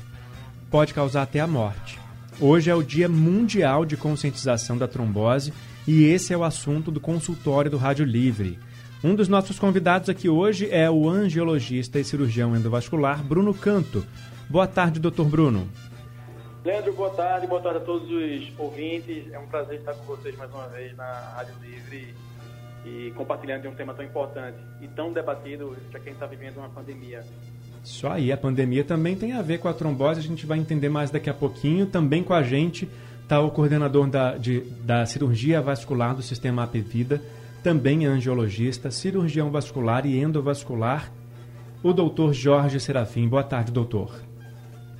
pode 0.70 0.94
causar 0.94 1.22
até 1.22 1.40
a 1.40 1.46
morte. 1.46 1.98
Hoje 2.40 2.70
é 2.70 2.74
o 2.74 2.82
Dia 2.82 3.06
Mundial 3.06 3.84
de 3.84 3.94
Conscientização 3.94 4.78
da 4.78 4.88
Trombose 4.88 5.52
e 5.86 6.04
esse 6.04 6.32
é 6.32 6.36
o 6.36 6.44
assunto 6.44 6.90
do 6.90 7.00
consultório 7.00 7.70
do 7.70 7.76
Rádio 7.76 8.06
Livre. 8.06 8.58
Um 9.04 9.14
dos 9.14 9.28
nossos 9.28 9.58
convidados 9.58 10.08
aqui 10.08 10.26
hoje 10.26 10.70
é 10.70 10.90
o 10.90 11.08
angiologista 11.08 11.98
e 11.98 12.04
cirurgião 12.04 12.56
endovascular 12.56 13.22
Bruno 13.22 13.52
Canto. 13.52 14.06
Boa 14.48 14.66
tarde, 14.66 14.98
doutor 14.98 15.26
Bruno. 15.26 15.68
Leandro, 16.64 16.94
boa 16.94 17.10
tarde, 17.10 17.46
boa 17.46 17.60
tarde 17.60 17.78
a 17.78 17.82
todos 17.82 18.10
os 18.10 18.58
ouvintes. 18.58 19.30
É 19.30 19.38
um 19.38 19.46
prazer 19.46 19.80
estar 19.80 19.92
com 19.92 20.04
vocês 20.04 20.34
mais 20.36 20.50
uma 20.50 20.66
vez 20.68 20.96
na 20.96 21.04
Rádio 21.36 21.54
Livre 21.62 22.14
e 22.86 23.10
compartilhando 23.16 23.62
de 23.62 23.68
um 23.68 23.74
tema 23.74 23.92
tão 23.92 24.04
importante 24.04 24.56
e 24.80 24.86
tão 24.86 25.12
debatido 25.12 25.76
para 25.90 25.98
quem 25.98 26.12
está 26.12 26.24
vivendo 26.24 26.58
uma 26.58 26.68
pandemia. 26.68 27.24
Isso 27.82 28.06
aí, 28.06 28.30
a 28.30 28.36
pandemia 28.36 28.84
também 28.84 29.16
tem 29.16 29.32
a 29.32 29.42
ver 29.42 29.58
com 29.58 29.68
a 29.68 29.74
trombose, 29.74 30.20
a 30.20 30.22
gente 30.22 30.46
vai 30.46 30.58
entender 30.58 30.88
mais 30.88 31.10
daqui 31.10 31.28
a 31.28 31.34
pouquinho. 31.34 31.86
Também 31.86 32.22
com 32.22 32.32
a 32.32 32.42
gente 32.42 32.88
está 33.22 33.40
o 33.40 33.50
coordenador 33.50 34.06
da, 34.08 34.36
de, 34.36 34.60
da 34.84 35.04
cirurgia 35.04 35.60
vascular 35.60 36.14
do 36.14 36.22
sistema 36.22 36.62
AP 36.62 36.76
Vida, 36.76 37.20
também 37.62 38.06
é 38.06 38.08
angiologista, 38.08 38.92
cirurgião 38.92 39.50
vascular 39.50 40.06
e 40.06 40.20
endovascular, 40.20 41.10
o 41.82 41.92
doutor 41.92 42.32
Jorge 42.32 42.78
Serafim. 42.78 43.28
Boa 43.28 43.42
tarde, 43.42 43.72
doutor. 43.72 44.12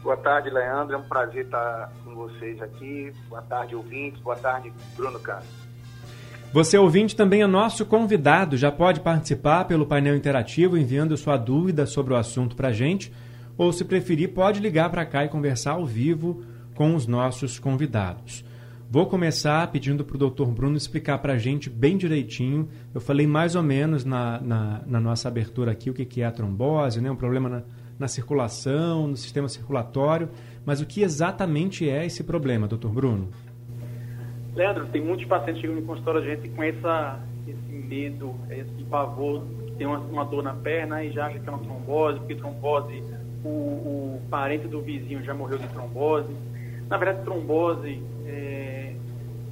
Boa 0.03 0.17
tarde, 0.17 0.51
Leandro. 0.51 0.95
É 0.95 0.99
um 0.99 1.09
prazer 1.09 1.45
estar 1.45 1.93
com 2.05 2.15
vocês 2.15 2.61
aqui. 2.61 3.13
Boa 3.29 3.43
tarde, 3.43 3.77
ouvintes. 3.77 4.21
Boa 4.21 4.37
tarde, 4.37 4.73
Bruno 4.97 5.19
Castro. 5.21 5.66
Você 6.53 6.79
ouvinte 6.79 7.15
também 7.15 7.43
é 7.43 7.47
nosso 7.47 7.85
convidado, 7.85 8.57
já 8.57 8.73
pode 8.73 9.01
participar 9.01 9.65
pelo 9.67 9.85
painel 9.85 10.17
interativo 10.17 10.79
enviando 10.79 11.17
sua 11.17 11.37
dúvida 11.37 11.85
sobre 11.85 12.15
o 12.15 12.17
assunto 12.17 12.57
para 12.57 12.69
a 12.69 12.73
gente, 12.73 13.13
ou 13.59 13.73
se 13.73 13.85
preferir 13.85 14.33
pode 14.33 14.61
ligar 14.61 14.91
para 14.91 15.05
cá 15.05 15.25
e 15.25 15.29
conversar 15.29 15.73
ao 15.73 15.85
vivo 15.85 16.43
com 16.75 16.95
os 16.95 17.07
nossos 17.07 17.59
convidados. 17.59 18.45
Vou 18.89 19.07
começar 19.07 19.67
pedindo 19.73 20.05
para 20.05 20.17
o 20.17 20.31
Dr. 20.31 20.47
Bruno 20.47 20.77
explicar 20.77 21.19
para 21.19 21.33
a 21.33 21.39
gente 21.39 21.69
bem 21.69 21.97
direitinho. 21.97 22.69
Eu 22.95 23.01
falei 23.01 23.27
mais 23.27 23.57
ou 23.57 23.63
menos 23.63 24.05
na, 24.05 24.41
na, 24.41 24.83
na 24.87 25.01
nossa 25.01 25.27
abertura 25.27 25.73
aqui 25.73 25.91
o 25.91 25.95
que, 25.95 26.05
que 26.05 26.23
é 26.23 26.27
a 26.27 26.31
trombose, 26.31 27.01
né? 27.01 27.11
um 27.11 27.17
problema 27.17 27.49
na, 27.49 27.63
na 27.99 28.07
circulação, 28.07 29.09
no 29.09 29.17
sistema 29.17 29.49
circulatório. 29.49 30.29
Mas 30.65 30.81
o 30.81 30.87
que 30.87 31.03
exatamente 31.03 31.89
é 31.89 32.07
esse 32.07 32.23
problema, 32.23 32.69
doutor 32.69 32.93
Bruno? 32.93 33.31
Leandro, 34.57 34.87
tem 34.87 35.03
muitos 35.03 35.27
pacientes 35.27 35.61
chegam 35.61 35.77
no 35.77 35.83
consultório 35.83 36.23
a 36.23 36.25
gente 36.25 36.49
com 36.49 36.63
essa, 36.63 37.21
esse 37.47 37.73
medo, 37.73 38.35
esse 38.49 38.85
pavor, 38.85 39.43
tem 39.77 39.87
uma, 39.87 39.99
uma, 39.99 40.25
dor 40.25 40.43
na 40.43 40.55
perna 40.55 41.05
e 41.05 41.13
já 41.13 41.27
acha 41.27 41.39
que 41.39 41.47
é 41.47 41.53
uma 41.53 41.63
trombose, 41.63 42.19
porque 42.21 42.37
trombose, 42.37 43.03
o, 43.45 43.49
o, 43.49 44.23
parente 44.31 44.67
do 44.67 44.81
vizinho 44.81 45.23
já 45.23 45.35
morreu 45.35 45.59
de 45.59 45.69
trombose. 45.69 46.35
Na 46.89 46.97
verdade, 46.97 47.23
trombose 47.25 48.03
é, 48.25 48.95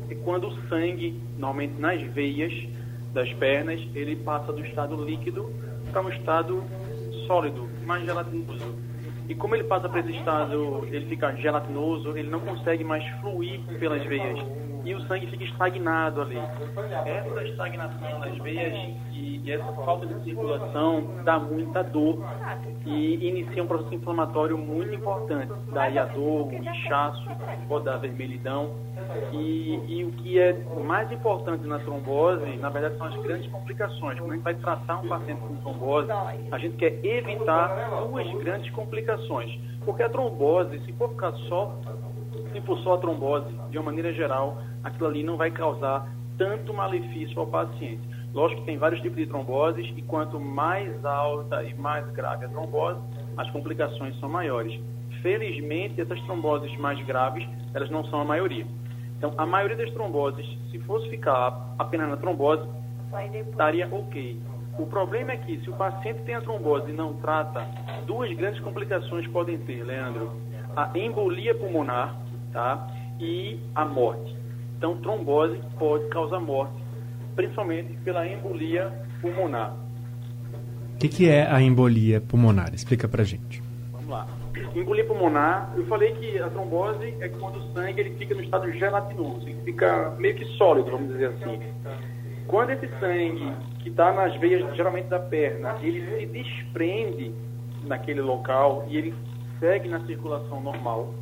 é 0.09 0.15
quando 0.25 0.49
o 0.49 0.69
sangue, 0.69 1.21
normalmente 1.37 1.79
nas 1.79 2.01
veias 2.01 2.67
das 3.13 3.31
pernas, 3.35 3.87
ele 3.95 4.17
passa 4.17 4.55
do 4.55 4.65
estado 4.65 5.05
líquido 5.05 5.53
para 5.93 6.01
um 6.01 6.09
estado 6.09 6.65
sólido, 7.27 7.69
mais 7.85 8.07
gelatinoso. 8.07 8.75
E 9.29 9.35
como 9.35 9.55
ele 9.55 9.65
passa 9.65 9.87
para 9.87 10.01
esse 10.01 10.13
estado, 10.13 10.87
ele 10.87 11.05
fica 11.07 11.31
gelatinoso, 11.37 12.17
ele 12.17 12.31
não 12.31 12.41
consegue 12.41 12.83
mais 12.83 13.07
fluir 13.21 13.61
pelas 13.79 14.03
veias 14.05 14.64
e 14.85 14.95
o 14.95 15.01
sangue 15.07 15.27
fica 15.27 15.45
estagnado 15.45 16.21
ali. 16.21 16.39
Essa 16.39 17.43
estagnação 17.45 18.19
nas 18.19 18.37
veias 18.39 18.75
e, 19.13 19.41
e 19.43 19.53
essa 19.53 19.73
falta 19.73 20.07
de 20.07 20.23
circulação 20.25 21.23
dá 21.25 21.39
muita 21.39 21.83
dor 21.83 22.19
e 22.85 23.29
inicia 23.29 23.63
um 23.63 23.67
processo 23.67 23.95
inflamatório 23.95 24.59
muito 24.59 24.95
importante. 24.95 25.53
Daí 25.73 25.99
a 25.99 26.05
dor, 26.05 26.49
o 26.49 26.55
inchaço, 26.55 27.27
pode 27.69 27.87
dar 27.87 27.97
vermelhidão. 27.97 28.73
E, 29.33 29.81
e, 29.87 30.05
o 30.05 30.13
que 30.13 30.39
é 30.39 30.53
mais 30.85 31.11
importante 31.13 31.67
na 31.67 31.79
trombose, 31.79 32.57
na 32.57 32.69
verdade, 32.69 32.97
são 32.97 33.07
as 33.07 33.17
grandes 33.23 33.51
complicações. 33.51 34.19
Quando 34.19 34.31
a 34.31 34.35
gente 34.35 34.45
vai 34.45 34.55
tratar 34.55 34.97
um 34.99 35.09
paciente 35.09 35.41
com 35.41 35.57
trombose, 35.57 36.09
a 36.11 36.59
gente 36.59 36.77
quer 36.77 37.05
evitar 37.05 37.91
duas 38.09 38.31
grandes 38.43 38.71
complicações. 38.73 39.57
Porque 39.85 40.03
a 40.03 40.09
trombose, 40.09 40.81
se 40.81 40.93
for 40.95 41.11
ficar 41.11 41.33
só 41.49 41.79
se 42.55 42.61
for 42.61 42.79
só 42.79 42.95
a 42.95 42.99
trombose, 42.99 43.47
de 43.71 43.79
uma 43.79 43.87
maneira 43.87 44.13
geral, 44.13 44.57
aquilo 44.85 45.09
ali 45.09 45.23
não 45.23 45.37
vai 45.37 45.51
causar 45.51 46.07
tanto 46.37 46.73
malefício 46.75 47.41
ao 47.41 47.47
paciente. 47.47 48.03
Lógico 48.33 48.61
que 48.61 48.67
tem 48.67 48.77
vários 48.77 49.01
tipos 49.01 49.17
de 49.17 49.27
tromboses 49.27 49.93
e 49.97 50.03
quanto 50.03 50.39
mais 50.41 51.05
alta 51.05 51.63
e 51.63 51.73
mais 51.75 52.07
grave 52.11 52.45
a 52.45 52.49
trombose, 52.49 53.01
as 53.37 53.49
complicações 53.51 54.19
são 54.19 54.29
maiores. 54.29 54.79
Felizmente, 55.23 56.01
essas 56.01 56.21
tromboses 56.23 56.77
mais 56.79 57.01
graves, 57.07 57.49
elas 57.73 57.89
não 57.91 58.05
são 58.07 58.21
a 58.21 58.25
maioria. 58.25 58.67
Então, 59.17 59.33
a 59.39 59.47
maioria 59.47 59.77
das 59.77 59.91
tromboses, 59.93 60.47
se 60.71 60.79
fosse 60.81 61.09
ficar 61.09 61.75
apenas 61.79 62.11
na 62.11 62.17
trombose, 62.17 62.69
estaria 63.51 63.89
ok. 63.91 64.41
O 64.77 64.87
problema 64.87 65.33
é 65.33 65.37
que 65.37 65.61
se 65.61 65.71
o 65.71 65.73
paciente 65.75 66.23
tem 66.23 66.35
a 66.35 66.41
trombose 66.41 66.91
e 66.91 66.93
não 66.93 67.15
trata, 67.15 67.65
duas 68.07 68.31
grandes 68.37 68.61
complicações 68.61 69.27
podem 69.29 69.57
ter, 69.59 69.85
Leandro. 69.85 70.33
A 70.77 70.91
embolia 70.99 71.55
pulmonar, 71.55 72.17
tá? 72.53 72.89
E 73.21 73.61
a 73.77 73.85
morte. 73.85 74.44
Então, 74.85 74.99
trombose 74.99 75.59
pode 75.79 76.07
causar 76.09 76.39
morte, 76.41 76.75
principalmente 77.35 77.95
pela 78.05 78.29
embolia 78.29 78.93
pulmonar. 79.23 79.75
O 80.95 80.99
que, 80.99 81.09
que, 81.09 81.27
é 81.27 81.51
a 81.51 81.63
embolia 81.63 82.21
pulmonar? 82.21 82.75
Explica 82.75 83.09
pra 83.09 83.25
gente. 83.25 83.63
Vamos 83.93 84.11
lá. 84.11 84.29
Embolia 84.75 85.07
pulmonar, 85.07 85.73
eu 85.75 85.87
falei 85.87 86.13
que 86.13 86.39
a 86.39 86.51
trombose 86.51 87.15
é 87.19 87.31
quando 87.31 87.61
o 87.61 87.73
sangue 87.73 87.99
ele 87.99 88.11
fica 88.19 88.35
no 88.35 88.43
estado 88.43 88.71
gelatinoso, 88.73 89.49
ele 89.49 89.59
fica 89.65 90.15
meio 90.19 90.35
que 90.35 90.45
sólido, 90.59 90.91
vamos 90.91 91.09
dizer 91.13 91.29
assim. 91.29 91.61
Quando 92.47 92.69
esse 92.69 92.87
sangue 93.01 93.55
que 93.79 93.89
está 93.89 94.13
nas 94.13 94.39
veias, 94.39 94.77
geralmente 94.77 95.07
da 95.07 95.19
perna, 95.19 95.77
ele 95.81 96.07
se 96.11 96.27
desprende 96.27 97.33
naquele 97.85 98.21
local 98.21 98.85
e 98.91 98.99
ele 98.99 99.15
segue 99.59 99.89
na 99.89 100.05
circulação 100.05 100.61
normal, 100.61 101.15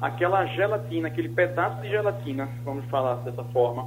aquela 0.00 0.44
gelatina, 0.46 1.08
aquele 1.08 1.28
pedaço 1.28 1.80
de 1.82 1.88
gelatina, 1.88 2.48
vamos 2.64 2.84
falar 2.86 3.16
dessa 3.16 3.44
forma, 3.44 3.86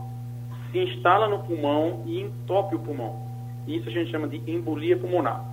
se 0.72 0.80
instala 0.80 1.28
no 1.28 1.40
pulmão 1.40 2.04
e 2.06 2.22
entope 2.22 2.76
o 2.76 2.80
pulmão. 2.80 3.28
Isso 3.68 3.90
a 3.90 3.92
gente 3.92 4.12
chama 4.12 4.28
de 4.28 4.38
embolia 4.50 4.98
pulmonar. 4.98 5.46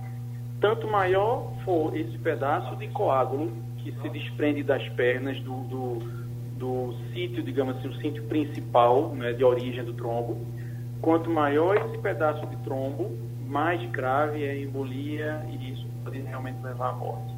Tanto 0.59 0.87
maior 0.87 1.53
for 1.63 1.95
esse 1.95 2.17
pedaço 2.17 2.75
de 2.75 2.87
coágulo 2.87 3.51
que 3.77 3.91
se 4.01 4.09
desprende 4.09 4.63
das 4.63 4.87
pernas 4.89 5.39
do, 5.41 5.61
do, 5.63 5.99
do 6.57 6.93
sítio, 7.13 7.43
digamos 7.43 7.77
assim, 7.77 7.89
o 7.89 7.95
sítio 7.95 8.23
principal 8.23 9.09
né, 9.09 9.33
de 9.33 9.43
origem 9.43 9.83
do 9.83 9.93
trombo, 9.93 10.37
quanto 11.01 11.29
maior 11.29 11.75
esse 11.77 11.97
pedaço 11.99 12.45
de 12.47 12.55
trombo, 12.57 13.11
mais 13.45 13.81
grave 13.91 14.43
é 14.43 14.51
a 14.51 14.57
embolia 14.57 15.45
e 15.49 15.71
isso 15.71 15.87
pode 16.03 16.19
realmente 16.19 16.61
levar 16.63 16.89
à 16.89 16.93
morte. 16.93 17.36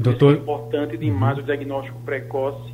Doutor... 0.00 0.34
É 0.34 0.38
importante 0.38 0.96
demais 0.96 1.36
uhum. 1.36 1.42
o 1.42 1.46
diagnóstico 1.46 2.00
precoce 2.00 2.72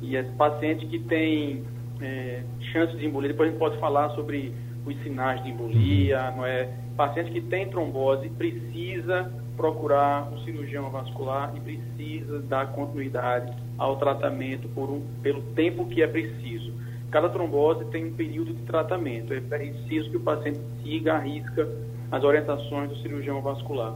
e 0.00 0.16
esse 0.16 0.30
paciente 0.32 0.86
que 0.86 0.98
tem 1.00 1.62
é, 2.00 2.42
chance 2.72 2.96
de 2.96 3.04
embolia, 3.04 3.28
depois 3.28 3.48
a 3.48 3.52
gente 3.52 3.58
pode 3.58 3.78
falar 3.78 4.08
sobre 4.10 4.54
os 4.86 4.96
sinais 5.02 5.42
de 5.44 5.50
embolia, 5.50 6.30
uhum. 6.30 6.36
não 6.38 6.46
é? 6.46 6.68
Paciente 6.96 7.30
que 7.30 7.40
tem 7.42 7.68
trombose 7.68 8.28
precisa 8.30 9.30
procurar 9.56 10.32
um 10.32 10.38
cirurgião 10.44 10.90
vascular 10.90 11.52
e 11.54 11.60
precisa 11.60 12.40
dar 12.40 12.72
continuidade 12.72 13.52
ao 13.76 13.96
tratamento 13.96 14.66
por 14.70 14.90
um, 14.90 15.02
pelo 15.22 15.42
tempo 15.54 15.86
que 15.86 16.02
é 16.02 16.06
preciso. 16.06 16.72
Cada 17.10 17.28
trombose 17.28 17.84
tem 17.86 18.06
um 18.06 18.14
período 18.14 18.54
de 18.54 18.62
tratamento, 18.62 19.34
é 19.34 19.40
preciso 19.40 20.10
que 20.10 20.16
o 20.16 20.20
paciente 20.20 20.58
siga 20.82 21.14
a 21.14 21.18
risca 21.18 21.68
as 22.10 22.24
orientações 22.24 22.90
do 22.90 22.96
cirurgião 22.96 23.40
vascular. 23.40 23.94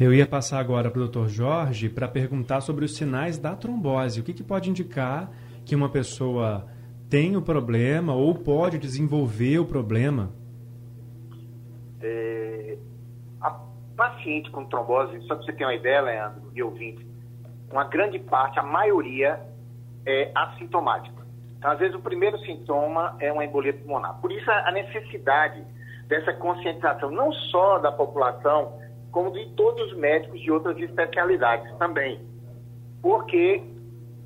Eu 0.00 0.14
ia 0.14 0.26
passar 0.26 0.60
agora 0.60 0.90
para 0.90 1.02
o 1.02 1.08
Dr. 1.08 1.26
Jorge 1.26 1.88
para 1.88 2.06
perguntar 2.06 2.60
sobre 2.60 2.84
os 2.84 2.96
sinais 2.96 3.36
da 3.36 3.56
trombose. 3.56 4.20
O 4.20 4.24
que, 4.24 4.32
que 4.32 4.44
pode 4.44 4.70
indicar 4.70 5.30
que 5.64 5.74
uma 5.74 5.88
pessoa 5.88 6.66
tem 7.10 7.36
o 7.36 7.42
problema 7.42 8.14
ou 8.14 8.34
pode 8.34 8.78
desenvolver 8.78 9.58
o 9.58 9.64
problema? 9.64 10.30
É, 12.00 12.78
a 13.40 13.50
paciente 13.96 14.50
com 14.50 14.64
trombose, 14.66 15.20
só 15.22 15.34
para 15.34 15.44
você 15.44 15.52
ter 15.52 15.64
uma 15.64 15.74
ideia, 15.74 16.00
Leandro, 16.00 16.42
e 16.54 16.62
ouvinte, 16.62 17.04
uma 17.70 17.84
grande 17.84 18.18
parte, 18.18 18.58
a 18.58 18.62
maioria, 18.62 19.40
é 20.06 20.30
assintomática. 20.34 21.26
Então, 21.58 21.72
às 21.72 21.78
vezes, 21.78 21.94
o 21.94 22.00
primeiro 22.00 22.38
sintoma 22.38 23.16
é 23.18 23.32
uma 23.32 23.44
embolia 23.44 23.74
pulmonar. 23.74 24.20
Por 24.20 24.30
isso, 24.30 24.48
a 24.48 24.70
necessidade 24.70 25.62
dessa 26.06 26.32
conscientização, 26.34 27.10
não 27.10 27.32
só 27.32 27.78
da 27.78 27.90
população, 27.90 28.78
como 29.10 29.32
de 29.32 29.46
todos 29.50 29.90
os 29.90 29.96
médicos 29.98 30.40
de 30.40 30.50
outras 30.50 30.78
especialidades 30.78 31.70
também. 31.78 32.20
Porque 33.02 33.62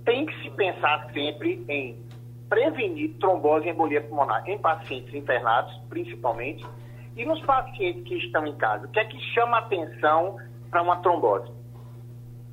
tem 0.04 0.26
que 0.26 0.42
se 0.42 0.50
pensar 0.50 1.10
sempre 1.12 1.64
em 1.68 1.96
prevenir 2.48 3.14
trombose 3.18 3.66
e 3.66 3.70
embolia 3.70 4.02
pulmonar 4.02 4.46
em 4.48 4.58
pacientes 4.58 5.14
internados, 5.14 5.74
principalmente, 5.88 6.66
e 7.16 7.24
nos 7.24 7.40
pacientes 7.42 8.02
que 8.04 8.16
estão 8.16 8.46
em 8.46 8.54
casa. 8.56 8.86
O 8.86 8.90
que 8.90 8.98
é 8.98 9.04
que 9.04 9.18
chama 9.32 9.58
atenção 9.58 10.36
para 10.70 10.82
uma 10.82 10.96
trombose? 10.96 11.50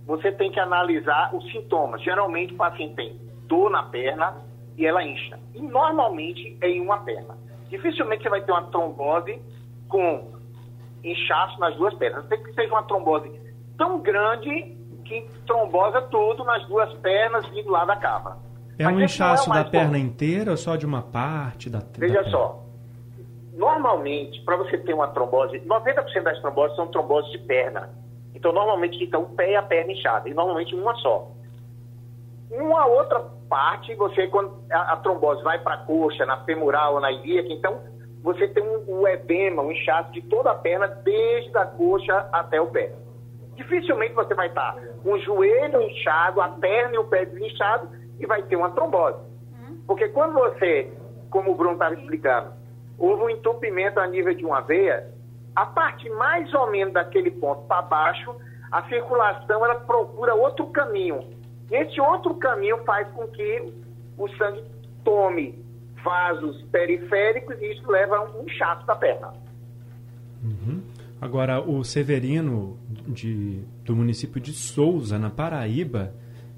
Você 0.05 0.31
tem 0.31 0.51
que 0.51 0.59
analisar 0.59 1.35
os 1.35 1.43
sintomas. 1.51 2.01
Geralmente 2.01 2.53
o 2.53 2.57
paciente 2.57 2.95
tem 2.95 3.19
dor 3.47 3.69
na 3.69 3.83
perna 3.83 4.37
e 4.77 4.85
ela 4.85 5.03
incha. 5.03 5.39
E 5.53 5.61
normalmente 5.61 6.57
é 6.61 6.69
em 6.69 6.81
uma 6.81 6.99
perna. 6.99 7.37
Dificilmente 7.69 8.23
você 8.23 8.29
vai 8.29 8.41
ter 8.41 8.51
uma 8.51 8.63
trombose 8.67 9.39
com 9.87 10.38
inchaço 11.03 11.59
nas 11.59 11.75
duas 11.75 11.93
pernas. 11.95 12.25
Tem 12.27 12.41
que 12.41 12.53
ser 12.53 12.67
uma 12.67 12.83
trombose 12.83 13.31
tão 13.77 13.99
grande 13.99 14.77
que 15.05 15.27
trombosa 15.45 16.01
tudo 16.03 16.43
nas 16.43 16.65
duas 16.67 16.93
pernas 16.95 17.47
vindo 17.49 17.69
lá 17.69 17.85
da 17.85 17.95
cava. 17.95 18.37
É 18.77 18.85
Mas 18.85 18.95
um 18.95 19.01
inchaço 19.01 19.51
é 19.51 19.55
da 19.55 19.69
perna 19.69 19.97
inteira 19.97 20.51
ou 20.51 20.57
só 20.57 20.75
de 20.75 20.85
uma 20.85 21.01
parte 21.01 21.69
da 21.69 21.81
Veja 21.97 22.23
da 22.23 22.29
só. 22.29 22.63
Normalmente, 23.53 24.41
para 24.45 24.55
você 24.55 24.77
ter 24.77 24.93
uma 24.93 25.09
trombose, 25.09 25.59
90% 25.59 26.23
das 26.23 26.39
tromboses 26.39 26.75
são 26.77 26.87
tromboses 26.87 27.29
de 27.31 27.39
perna. 27.39 27.89
Então, 28.33 28.53
normalmente 28.53 28.97
fica 28.97 29.19
o 29.19 29.27
pé 29.35 29.51
e 29.51 29.55
a 29.57 29.63
perna 29.63 29.91
inchada. 29.91 30.29
E 30.29 30.33
normalmente 30.33 30.73
uma 30.73 30.95
só. 30.95 31.29
Uma 32.49 32.85
outra 32.85 33.19
parte, 33.49 33.93
você, 33.95 34.27
quando 34.27 34.53
a, 34.71 34.93
a 34.93 34.97
trombose 34.97 35.43
vai 35.43 35.59
para 35.59 35.73
a 35.75 35.77
coxa, 35.79 36.25
na 36.25 36.37
femoral 36.45 36.93
ou 36.95 37.01
na 37.01 37.11
ilíaca, 37.11 37.49
então 37.49 37.81
você 38.21 38.47
tem 38.47 38.63
um, 38.63 38.99
um 38.99 39.07
edema, 39.07 39.61
um 39.61 39.71
inchaço 39.71 40.11
de 40.11 40.21
toda 40.23 40.51
a 40.51 40.55
perna, 40.55 40.87
desde 40.87 41.57
a 41.57 41.65
coxa 41.65 42.27
até 42.31 42.59
o 42.59 42.67
pé. 42.67 42.93
Dificilmente 43.55 44.13
você 44.13 44.33
vai 44.33 44.47
estar 44.47 44.75
com 45.03 45.13
o 45.13 45.19
joelho 45.19 45.81
inchado, 45.81 46.41
a 46.41 46.49
perna 46.49 46.95
e 46.95 46.97
o 46.97 47.05
pé 47.05 47.25
desinchado 47.25 47.89
e 48.19 48.25
vai 48.25 48.41
ter 48.43 48.55
uma 48.55 48.71
trombose. 48.71 49.17
Hum. 49.53 49.81
Porque 49.87 50.09
quando 50.09 50.33
você, 50.33 50.91
como 51.29 51.51
o 51.51 51.55
Bruno 51.55 51.73
estava 51.73 51.95
explicando, 51.95 52.53
houve 52.97 53.23
um 53.23 53.29
entupimento 53.29 53.99
a 53.99 54.07
nível 54.07 54.33
de 54.33 54.45
uma 54.45 54.61
veia, 54.61 55.09
a 55.55 55.65
parte 55.65 56.09
mais 56.09 56.53
ou 56.53 56.69
menos 56.69 56.93
daquele 56.93 57.31
ponto 57.31 57.63
para 57.67 57.81
baixo, 57.81 58.35
a 58.71 58.83
circulação 58.83 59.65
ela 59.65 59.75
procura 59.75 60.35
outro 60.35 60.67
caminho. 60.67 61.19
E 61.71 61.75
esse 61.75 61.99
outro 61.99 62.35
caminho 62.35 62.77
faz 62.83 63.07
com 63.11 63.27
que 63.27 63.73
o 64.17 64.27
sangue 64.35 64.63
tome 65.03 65.63
vasos 66.03 66.61
periféricos 66.71 67.55
e 67.61 67.73
isso 67.73 67.89
leva 67.89 68.17
a 68.17 68.23
um 68.23 68.45
inchaço 68.45 68.85
da 68.85 68.95
perna. 68.95 69.33
Uhum. 70.43 70.81
Agora, 71.21 71.59
o 71.61 71.83
Severino, 71.83 72.77
de, 73.07 73.59
do 73.83 73.95
município 73.95 74.39
de 74.39 74.53
Souza, 74.53 75.19
na 75.19 75.29
Paraíba, 75.29 76.13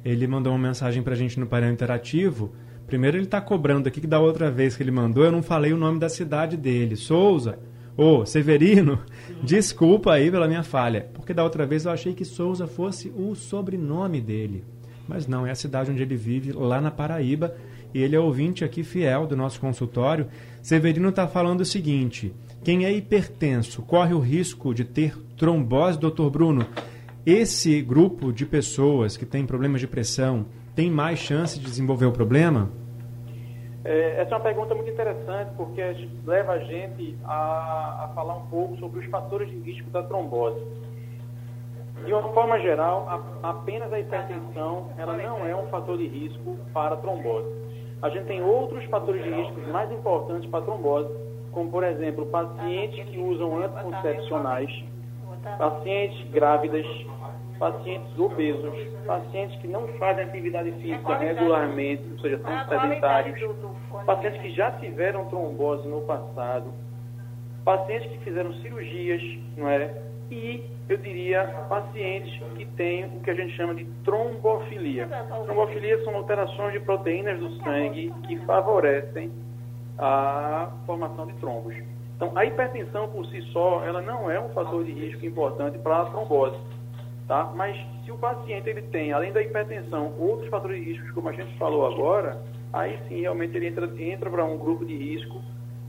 ele 0.05 0.27
mandou 0.27 0.53
uma 0.53 0.67
mensagem 0.67 1.01
para 1.01 1.13
a 1.13 1.15
gente 1.15 1.39
no 1.39 1.47
painel 1.47 1.71
interativo. 1.71 2.53
Primeiro, 2.85 3.17
ele 3.17 3.25
está 3.25 3.41
cobrando 3.41 3.87
aqui 3.87 3.99
que 3.99 4.07
da 4.07 4.19
outra 4.19 4.51
vez 4.51 4.77
que 4.77 4.83
ele 4.83 4.91
mandou, 4.91 5.23
eu 5.23 5.31
não 5.31 5.41
falei 5.41 5.73
o 5.73 5.77
nome 5.77 5.99
da 5.99 6.09
cidade 6.09 6.57
dele. 6.57 6.95
Souza. 6.95 7.57
Ô, 7.97 8.25
Severino, 8.25 8.99
desculpa 9.43 10.13
aí 10.13 10.29
pela 10.29 10.47
minha 10.47 10.63
falha, 10.63 11.09
porque 11.13 11.33
da 11.33 11.43
outra 11.43 11.65
vez 11.65 11.85
eu 11.85 11.91
achei 11.91 12.13
que 12.13 12.23
Souza 12.23 12.67
fosse 12.67 13.09
o 13.15 13.33
sobrenome 13.35 14.21
dele. 14.21 14.63
Mas 15.07 15.27
não, 15.27 15.45
é 15.45 15.51
a 15.51 15.55
cidade 15.55 15.91
onde 15.91 16.01
ele 16.01 16.15
vive, 16.15 16.51
lá 16.51 16.79
na 16.79 16.91
Paraíba, 16.91 17.55
e 17.93 18.01
ele 18.01 18.15
é 18.15 18.19
ouvinte 18.19 18.63
aqui 18.63 18.83
fiel 18.83 19.27
do 19.27 19.35
nosso 19.35 19.59
consultório. 19.59 20.27
Severino 20.61 21.09
está 21.09 21.27
falando 21.27 21.61
o 21.61 21.65
seguinte: 21.65 22.33
quem 22.63 22.85
é 22.85 22.91
hipertenso 22.91 23.81
corre 23.81 24.13
o 24.13 24.19
risco 24.19 24.73
de 24.73 24.85
ter 24.85 25.17
trombose, 25.37 25.99
doutor 25.99 26.29
Bruno. 26.29 26.65
Esse 27.25 27.81
grupo 27.81 28.31
de 28.31 28.45
pessoas 28.45 29.15
que 29.15 29.25
tem 29.25 29.45
problemas 29.45 29.81
de 29.81 29.87
pressão 29.87 30.45
tem 30.75 30.89
mais 30.89 31.19
chance 31.19 31.59
de 31.59 31.65
desenvolver 31.65 32.05
o 32.05 32.11
problema? 32.11 32.69
É, 33.83 34.21
essa 34.21 34.35
é 34.35 34.37
uma 34.37 34.43
pergunta 34.43 34.75
muito 34.75 34.91
interessante 34.91 35.51
porque 35.57 35.81
leva 36.25 36.53
a 36.53 36.59
gente 36.59 37.17
a, 37.23 38.05
a 38.05 38.11
falar 38.13 38.37
um 38.37 38.45
pouco 38.45 38.77
sobre 38.77 38.99
os 38.99 39.05
fatores 39.07 39.49
de 39.49 39.57
risco 39.59 39.89
da 39.89 40.03
trombose. 40.03 40.61
De 42.05 42.13
uma 42.13 42.31
forma 42.33 42.59
geral, 42.59 43.07
a, 43.07 43.49
apenas 43.49 43.91
a 43.91 43.99
hipertensão 43.99 44.89
ela 44.97 45.17
não 45.17 45.45
é 45.45 45.55
um 45.55 45.67
fator 45.67 45.97
de 45.97 46.07
risco 46.07 46.57
para 46.73 46.95
a 46.95 46.97
trombose. 46.97 47.49
A 48.01 48.09
gente 48.09 48.25
tem 48.25 48.41
outros 48.43 48.83
fatores 48.85 49.23
de 49.23 49.29
risco 49.29 49.59
mais 49.71 49.91
importantes 49.91 50.49
para 50.49 50.65
trombose, 50.65 51.09
como, 51.51 51.69
por 51.69 51.83
exemplo, 51.83 52.25
pacientes 52.27 53.03
que 53.05 53.17
usam 53.19 53.63
anticoncepcionais, 53.63 54.83
pacientes 55.57 56.31
grávidas, 56.31 56.85
pacientes 57.59 58.17
obesos, 58.17 58.73
pacientes 59.05 59.59
que 59.59 59.67
não 59.67 59.87
fazem 59.99 60.23
atividade 60.23 60.71
física 60.73 61.15
regularmente, 61.15 62.03
ou 62.13 62.19
seja, 62.19 62.39
são 62.39 62.79
sedentários, 62.79 63.39
pacientes 64.05 64.41
que 64.41 64.49
já 64.51 64.71
tiveram 64.71 65.25
trombose 65.25 65.87
no 65.87 66.01
passado, 66.01 66.73
pacientes 67.63 68.09
que 68.11 68.17
fizeram 68.19 68.51
cirurgias, 68.55 69.21
não 69.55 69.69
é? 69.69 70.10
E 70.31 70.63
eu 70.87 70.95
diria 70.95 71.45
pacientes 71.67 72.41
que 72.55 72.65
têm 72.65 73.05
o 73.05 73.19
que 73.19 73.29
a 73.29 73.33
gente 73.33 73.53
chama 73.55 73.75
de 73.75 73.83
trombofilia. 74.05 75.07
Trombofilia 75.45 76.01
são 76.05 76.15
alterações 76.15 76.71
de 76.71 76.79
proteínas 76.79 77.37
do 77.37 77.51
sangue 77.57 78.13
que 78.23 78.37
favorecem 78.45 79.29
a 79.99 80.71
formação 80.85 81.27
de 81.27 81.33
trombos. 81.33 81.75
Então, 82.15 82.31
a 82.35 82.45
hipertensão 82.45 83.09
por 83.09 83.25
si 83.25 83.41
só, 83.51 83.83
ela 83.83 84.01
não 84.01 84.31
é 84.31 84.39
um 84.39 84.49
fator 84.49 84.85
de 84.85 84.91
risco 84.91 85.25
importante 85.25 85.77
para 85.79 86.03
a 86.03 86.05
trombose, 86.05 86.57
tá? 87.27 87.51
Mas 87.55 87.75
se 88.05 88.11
o 88.11 88.17
paciente 88.17 88.69
ele 88.69 88.83
tem, 88.83 89.11
além 89.11 89.33
da 89.33 89.41
hipertensão, 89.41 90.13
outros 90.17 90.49
fatores 90.49 90.77
de 90.77 90.93
risco, 90.93 91.13
como 91.13 91.27
a 91.27 91.33
gente 91.33 91.57
falou 91.57 91.85
agora, 91.85 92.41
aí 92.71 92.97
sim 93.07 93.21
realmente 93.21 93.57
ele 93.57 93.67
entra, 93.67 93.89
entra 93.99 94.29
para 94.29 94.45
um 94.45 94.57
grupo 94.57 94.85
de 94.85 94.95
risco 94.95 95.41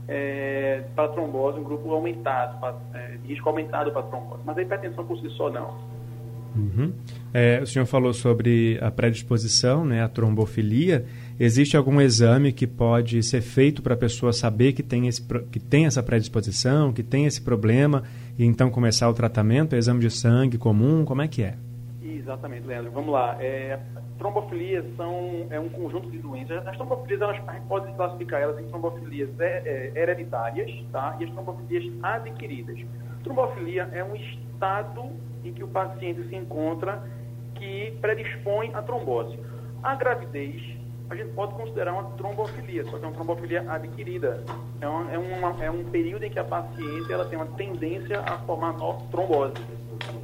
é, 0.07 0.83
para 0.95 1.09
trombose, 1.09 1.59
um 1.59 1.63
grupo 1.63 1.91
aumentado, 1.91 2.75
é, 2.93 3.17
risco 3.25 3.47
aumentado 3.49 3.91
para 3.91 4.03
trombose. 4.03 4.41
Mas 4.45 4.57
a 4.57 4.61
hipertensão 4.61 5.05
por 5.05 5.17
si 5.19 5.29
só 5.31 5.49
não. 5.49 5.93
Uhum. 6.55 6.93
É, 7.33 7.59
o 7.61 7.65
senhor 7.65 7.85
falou 7.85 8.13
sobre 8.13 8.77
a 8.81 8.91
predisposição, 8.91 9.83
né, 9.83 10.03
a 10.03 10.07
trombofilia. 10.07 11.05
Existe 11.39 11.75
algum 11.75 11.99
exame 11.99 12.51
que 12.51 12.67
pode 12.67 13.23
ser 13.23 13.41
feito 13.41 13.81
para 13.81 13.95
a 13.95 13.97
pessoa 13.97 14.31
saber 14.31 14.73
que 14.73 14.83
tem, 14.83 15.07
esse, 15.07 15.21
que 15.51 15.59
tem 15.59 15.85
essa 15.85 16.03
predisposição, 16.03 16.93
que 16.93 17.01
tem 17.01 17.25
esse 17.25 17.41
problema, 17.41 18.03
e 18.37 18.45
então 18.45 18.69
começar 18.69 19.09
o 19.09 19.13
tratamento? 19.13 19.75
É 19.75 19.79
exame 19.79 19.99
de 19.99 20.11
sangue 20.11 20.57
comum? 20.57 21.03
Como 21.03 21.21
é 21.21 21.27
que 21.27 21.41
é? 21.41 21.55
Exatamente, 22.03 22.67
Leandro. 22.67 22.91
Vamos 22.91 23.11
lá. 23.11 23.37
É, 23.41 23.79
trombofilias 24.17 24.85
são 24.95 25.47
é 25.49 25.59
um 25.59 25.69
conjunto 25.69 26.09
de 26.09 26.17
doenças. 26.19 26.65
As 26.67 26.75
trombofilias, 26.77 27.21
elas, 27.21 27.47
a 27.47 27.53
gente 27.53 27.67
pode 27.67 27.91
classificar 27.93 28.41
elas 28.41 28.59
em 28.59 28.67
trombofilias 28.67 29.29
é, 29.39 29.91
hereditárias 29.95 30.71
tá? 30.91 31.15
e 31.19 31.25
as 31.25 31.31
trombofilias 31.31 31.91
adquiridas. 32.01 32.79
Trombofilia 33.23 33.89
é 33.93 34.03
um 34.03 34.15
estado 34.15 35.03
em 35.43 35.53
que 35.53 35.63
o 35.63 35.67
paciente 35.67 36.27
se 36.27 36.35
encontra 36.35 37.01
que 37.55 37.97
predispõe 38.01 38.71
à 38.73 38.81
trombose. 38.81 39.39
A 39.81 39.95
gravidez, 39.95 40.61
a 41.09 41.15
gente 41.15 41.31
pode 41.33 41.53
considerar 41.55 41.93
uma 41.93 42.11
trombofilia, 42.17 42.83
só 42.85 42.97
que 42.97 43.05
é 43.05 43.07
uma 43.07 43.13
trombofilia 43.13 43.71
adquirida. 43.71 44.43
É, 44.81 44.87
uma, 44.87 45.11
é, 45.11 45.17
uma, 45.17 45.63
é 45.63 45.71
um 45.71 45.83
período 45.85 46.23
em 46.23 46.29
que 46.29 46.39
a 46.39 46.43
paciente 46.43 47.11
ela 47.11 47.25
tem 47.25 47.37
uma 47.37 47.47
tendência 47.57 48.19
a 48.21 48.37
formar 48.39 48.75
trombose. 49.11 49.53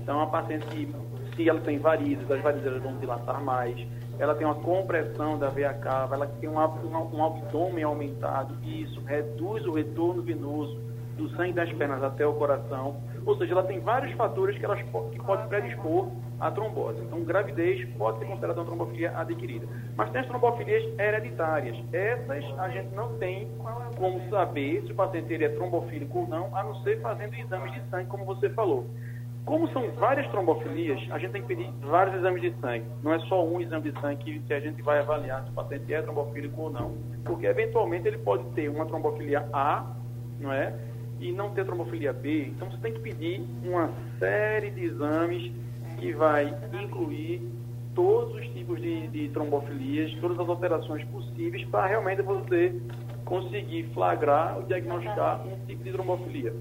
Então, 0.01 0.19
é 0.19 0.23
uma 0.23 0.31
paciente 0.31 0.65
que 0.67 0.93
se 1.39 1.47
ela 1.47 1.61
tem 1.61 1.79
varizes, 1.79 2.29
as 2.29 2.41
varizes 2.41 2.81
vão 2.83 2.97
dilatar 2.97 3.41
mais, 3.41 3.73
ela 4.19 4.35
tem 4.35 4.45
uma 4.45 4.55
compressão 4.55 5.39
da 5.39 5.47
veia 5.47 5.73
cava, 5.73 6.15
ela 6.15 6.27
tem 6.27 6.49
uma, 6.49 6.65
uma, 6.67 6.99
um 6.99 7.25
abdômen 7.25 7.81
aumentado, 7.81 8.57
e 8.61 8.83
isso 8.83 9.01
reduz 9.05 9.65
o 9.65 9.71
retorno 9.71 10.21
venoso 10.21 10.77
do 11.17 11.29
sangue 11.37 11.53
das 11.53 11.71
pernas 11.71 12.03
até 12.03 12.27
o 12.27 12.33
coração, 12.33 12.97
ou 13.25 13.37
seja, 13.37 13.53
ela 13.53 13.63
tem 13.63 13.79
vários 13.79 14.13
fatores 14.17 14.57
que, 14.57 14.65
elas, 14.65 14.81
que 14.81 15.19
podem 15.19 15.47
predispor 15.47 16.09
à 16.41 16.51
trombose. 16.51 17.01
Então, 17.03 17.23
gravidez 17.23 17.87
pode 17.97 18.19
ser 18.19 18.25
considerada 18.25 18.59
uma 18.59 18.65
trombofilia 18.65 19.17
adquirida. 19.17 19.67
Mas 19.95 20.09
tem 20.11 20.21
as 20.21 20.27
trombofilias 20.27 20.83
hereditárias. 20.97 21.77
Essas 21.91 22.59
a 22.59 22.69
gente 22.69 22.93
não 22.95 23.17
tem 23.17 23.49
como 23.97 24.29
saber 24.29 24.83
se 24.85 24.91
o 24.91 24.95
paciente 24.95 25.43
é 25.43 25.49
trombofílico 25.49 26.19
ou 26.19 26.27
não, 26.27 26.55
a 26.55 26.63
não 26.63 26.75
ser 26.81 27.01
fazendo 27.01 27.33
exames 27.35 27.73
de 27.73 27.81
sangue, 27.89 28.09
como 28.09 28.25
você 28.25 28.49
falou. 28.49 28.87
Como 29.45 29.67
são 29.69 29.89
várias 29.91 30.27
trombofilias, 30.29 30.99
a 31.11 31.17
gente 31.17 31.31
tem 31.31 31.41
que 31.41 31.47
pedir 31.47 31.71
vários 31.81 32.15
exames 32.15 32.41
de 32.41 32.53
sangue. 32.59 32.85
Não 33.01 33.13
é 33.13 33.19
só 33.21 33.43
um 33.43 33.59
exame 33.59 33.91
de 33.91 33.99
sangue 33.99 34.39
que 34.41 34.53
a 34.53 34.59
gente 34.59 34.81
vai 34.81 34.99
avaliar 34.99 35.43
se 35.43 35.49
o 35.49 35.53
paciente 35.53 35.93
é 35.93 36.01
trombofílico 36.01 36.61
ou 36.61 36.69
não. 36.69 36.95
Porque, 37.25 37.47
eventualmente, 37.47 38.07
ele 38.07 38.19
pode 38.19 38.43
ter 38.51 38.69
uma 38.69 38.85
trombofilia 38.85 39.47
A, 39.51 39.85
não 40.39 40.53
é? 40.53 40.73
e 41.19 41.31
não 41.31 41.49
ter 41.49 41.65
trombofilia 41.65 42.13
B, 42.13 42.47
então 42.47 42.69
você 42.69 42.77
tem 42.77 42.93
que 42.93 42.99
pedir 42.99 43.45
uma 43.63 43.91
série 44.17 44.71
de 44.71 44.85
exames 44.85 45.51
que 45.97 46.13
vai 46.13 46.55
incluir 46.73 47.51
todos 47.93 48.35
os 48.35 48.47
tipos 48.53 48.81
de, 48.81 49.07
de 49.09 49.29
trombofilias, 49.29 50.13
todas 50.21 50.39
as 50.39 50.47
alterações 50.47 51.03
possíveis 51.05 51.65
para 51.65 51.87
realmente 51.87 52.21
você 52.21 52.73
conseguir 53.25 53.83
flagrar 53.93 54.57
ou 54.57 54.63
diagnosticar 54.63 55.45
um 55.45 55.65
tipo 55.65 55.83
de 55.83 55.91
trombofilia. 55.91 56.53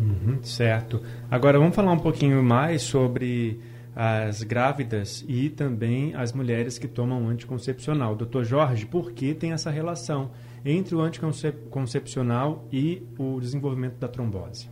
Uhum, 0.00 0.42
certo. 0.42 1.02
Agora 1.30 1.58
vamos 1.58 1.74
falar 1.74 1.92
um 1.92 1.98
pouquinho 1.98 2.42
mais 2.42 2.82
sobre 2.82 3.60
as 3.94 4.42
grávidas 4.42 5.24
e 5.26 5.48
também 5.48 6.14
as 6.14 6.32
mulheres 6.32 6.78
que 6.78 6.86
tomam 6.86 7.28
anticoncepcional. 7.28 8.14
Doutor 8.14 8.44
Jorge, 8.44 8.84
por 8.84 9.12
que 9.12 9.32
tem 9.32 9.52
essa 9.52 9.70
relação 9.70 10.30
entre 10.62 10.94
o 10.94 11.00
anticoncepcional 11.00 12.64
e 12.70 13.06
o 13.18 13.40
desenvolvimento 13.40 13.98
da 13.98 14.06
trombose? 14.06 14.68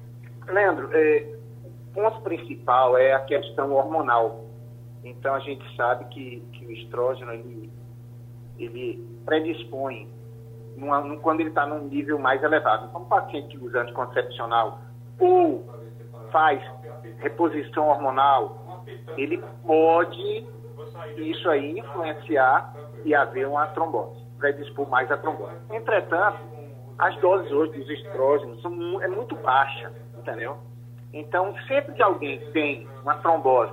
Leandro, 0.47 0.91
é, 0.93 1.27
o 1.65 1.95
ponto 1.95 2.21
principal 2.21 2.99
é 2.99 3.15
a 3.15 3.21
questão 3.21 3.73
hormonal. 3.73 4.45
Então 5.03 5.35
a 5.35 5.41
gente 5.41 5.65
sabe 5.75 6.05
que, 6.07 6.43
que 6.53 6.67
o 6.67 6.73
estrógeno 6.73 7.33
ele, 7.33 7.71
ele 8.59 9.07
predispõe 9.25 10.07
numa, 10.77 11.17
quando 11.19 11.41
ele 11.41 11.49
está 11.49 11.67
num 11.67 11.89
nível 11.89 12.19
mais 12.19 12.43
elevado. 12.43 12.89
Então, 12.89 13.03
um 13.03 13.07
paciente 13.07 13.49
que 13.49 13.65
usa 13.65 13.83
anticoncepcional 13.83 14.81
ou 15.19 15.65
faz 16.31 16.63
reposição 17.19 17.89
hormonal, 17.89 18.85
ele 19.17 19.43
pode 19.67 20.47
isso 21.17 21.49
aí 21.49 21.79
influenciar 21.79 22.75
e 23.05 23.15
haver 23.15 23.47
uma 23.47 23.67
trombose, 23.69 24.21
predispor 24.39 24.89
mais 24.89 25.11
a 25.11 25.17
trombose. 25.17 25.55
Entretanto, 25.71 26.39
as 26.99 27.17
doses 27.21 27.51
hoje 27.51 27.79
dos 27.79 27.91
estrógenos 27.91 28.61
são 28.63 29.03
é 29.03 29.09
muito 29.09 29.35
baixa, 29.37 29.93
entendeu? 30.19 30.59
Então, 31.13 31.55
sempre 31.69 31.95
que 31.95 32.03
alguém 32.03 32.39
tem 32.53 32.89
uma 33.03 33.15
trombose 33.17 33.73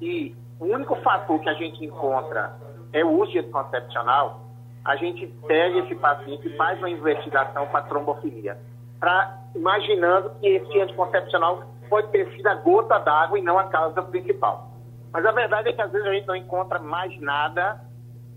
e 0.00 0.34
o 0.58 0.66
único 0.66 0.94
fator 0.96 1.38
que 1.40 1.48
a 1.48 1.54
gente 1.54 1.84
encontra 1.84 2.54
é 2.92 3.04
o 3.04 3.10
uso 3.10 3.32
de 3.32 3.40
anticoncepcional, 3.40 4.40
a 4.84 4.96
gente 4.96 5.26
pega 5.46 5.78
esse 5.80 5.94
paciente 5.96 6.46
e 6.46 6.56
faz 6.56 6.78
uma 6.78 6.88
investigação 6.88 7.66
para 7.66 7.82
trombofilia, 7.82 8.56
pra, 9.00 9.38
imaginando 9.56 10.30
que 10.40 10.46
esse 10.46 10.80
anticoncepcional 10.80 11.64
pode 11.88 12.08
ter 12.08 12.30
sido 12.36 12.46
a 12.46 12.54
gota 12.54 12.98
d'água 12.98 13.38
e 13.38 13.42
não 13.42 13.58
a 13.58 13.64
causa 13.64 14.02
principal. 14.02 14.70
Mas 15.12 15.24
a 15.24 15.32
verdade 15.32 15.70
é 15.70 15.72
que 15.72 15.80
às 15.80 15.90
vezes 15.90 16.06
a 16.06 16.12
gente 16.12 16.26
não 16.26 16.36
encontra 16.36 16.78
mais 16.78 17.18
nada 17.20 17.80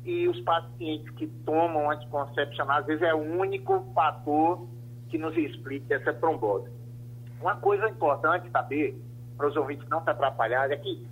e 0.05 0.27
os 0.27 0.39
pacientes 0.41 1.09
que 1.11 1.27
tomam 1.45 1.91
anticoncepcional, 1.91 2.79
às 2.79 2.85
vezes 2.85 3.01
é 3.03 3.13
o 3.13 3.17
único 3.17 3.85
fator 3.93 4.67
que 5.09 5.17
nos 5.17 5.35
explica 5.35 5.95
essa 5.95 6.13
trombose. 6.13 6.69
Uma 7.41 7.55
coisa 7.57 7.89
importante 7.89 8.49
saber, 8.51 8.99
para 9.37 9.47
os 9.47 9.55
ouvintes 9.55 9.87
não 9.89 10.03
se 10.03 10.09
atrapalharem, 10.09 10.75
é 10.75 10.79
que 10.79 11.07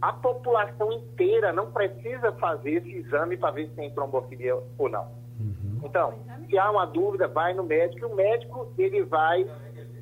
a 0.00 0.12
população 0.12 0.92
inteira 0.92 1.52
não 1.52 1.70
precisa 1.70 2.32
fazer 2.32 2.74
esse 2.74 2.90
exame 2.90 3.36
para 3.36 3.52
ver 3.52 3.68
se 3.68 3.74
tem 3.74 3.90
trombofilia 3.90 4.54
ou 4.78 4.88
não. 4.88 5.19
Uhum. 5.40 5.80
Então, 5.84 6.14
se 6.46 6.58
há 6.58 6.70
uma 6.70 6.86
dúvida, 6.86 7.26
vai 7.26 7.54
no 7.54 7.64
médico 7.64 8.00
e 8.00 8.04
o 8.04 8.14
médico 8.14 8.72
ele 8.76 9.02
vai 9.02 9.46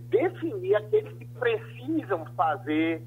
definir 0.08 0.74
aqueles 0.74 1.12
que 1.16 1.24
precisam 1.26 2.24
fazer 2.36 3.02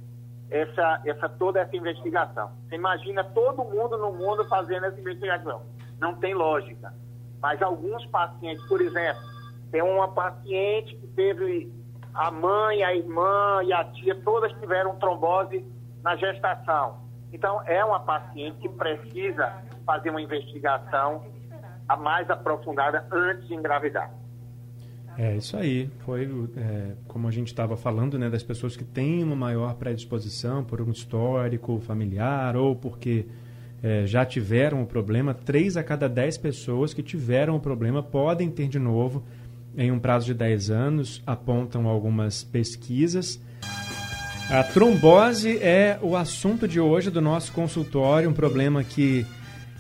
essa, 0.50 1.02
essa, 1.06 1.30
toda 1.30 1.60
essa 1.60 1.76
investigação. 1.76 2.52
Você 2.68 2.76
imagina 2.76 3.24
todo 3.24 3.64
mundo 3.64 3.98
no 3.98 4.12
mundo 4.14 4.48
fazendo 4.48 4.86
essa 4.86 5.00
investigação. 5.00 5.64
Não 6.00 6.16
tem 6.16 6.34
lógica. 6.34 6.94
Mas 7.42 7.62
alguns 7.62 8.06
pacientes, 8.08 8.64
por 8.68 8.82
exemplo, 8.82 9.22
tem 9.72 9.82
uma 9.82 10.10
paciente 10.10 10.96
que 10.96 11.08
teve 11.08 11.72
a 12.14 12.30
mãe, 12.30 12.84
a 12.84 12.94
irmã 12.94 13.62
e 13.64 13.74
a 13.74 13.84
tia, 13.86 14.16
todas 14.24 14.52
tiveram 14.60 14.96
trombose 14.98 15.66
na 16.04 16.16
gestação. 16.16 17.00
Então, 17.32 17.62
é 17.66 17.84
uma 17.84 18.02
paciente 18.02 18.58
que 18.58 18.70
precisa 18.70 19.64
fazer 19.86 20.10
uma 20.10 20.22
investigação 20.22 21.24
a 21.92 21.98
mais 21.98 22.30
aprofundada 22.30 23.06
antes 23.12 23.48
de 23.48 23.54
engravidar. 23.54 24.14
É 25.18 25.36
isso 25.36 25.58
aí. 25.58 25.90
Foi 26.06 26.24
é, 26.56 26.94
como 27.06 27.28
a 27.28 27.32
gente 27.32 27.48
estava 27.48 27.76
falando, 27.76 28.18
né, 28.18 28.30
das 28.30 28.44
pessoas 28.44 28.78
que 28.78 28.84
têm 28.84 29.24
uma 29.24 29.36
maior 29.36 29.76
predisposição 29.76 30.64
por 30.64 30.82
um 30.82 30.90
histórico 30.90 31.82
familiar 31.82 32.56
ou 32.56 32.78
porque 32.78 33.26
é, 33.84 34.06
já 34.06 34.26
tiveram 34.26 34.82
o 34.82 34.86
problema. 34.86 35.34
Três 35.34 35.76
a 35.76 35.84
cada 35.84 36.08
dez 36.08 36.38
pessoas 36.38 36.94
que 36.94 37.04
tiveram 37.04 37.58
o 37.58 37.60
problema 37.60 38.02
podem 38.02 38.50
ter 38.50 38.70
de 38.70 38.80
novo 38.80 39.24
em 39.78 39.92
um 39.92 40.00
prazo 40.00 40.28
de 40.28 40.34
10 40.34 40.70
anos, 40.70 41.22
apontam 41.26 41.88
algumas 41.88 42.44
pesquisas. 42.44 43.42
A 44.50 44.64
trombose 44.64 45.58
é 45.60 45.98
o 46.02 46.16
assunto 46.16 46.68
de 46.68 46.80
hoje 46.80 47.10
do 47.10 47.22
nosso 47.22 47.54
consultório, 47.54 48.30
um 48.30 48.34
problema 48.34 48.84
que 48.84 49.26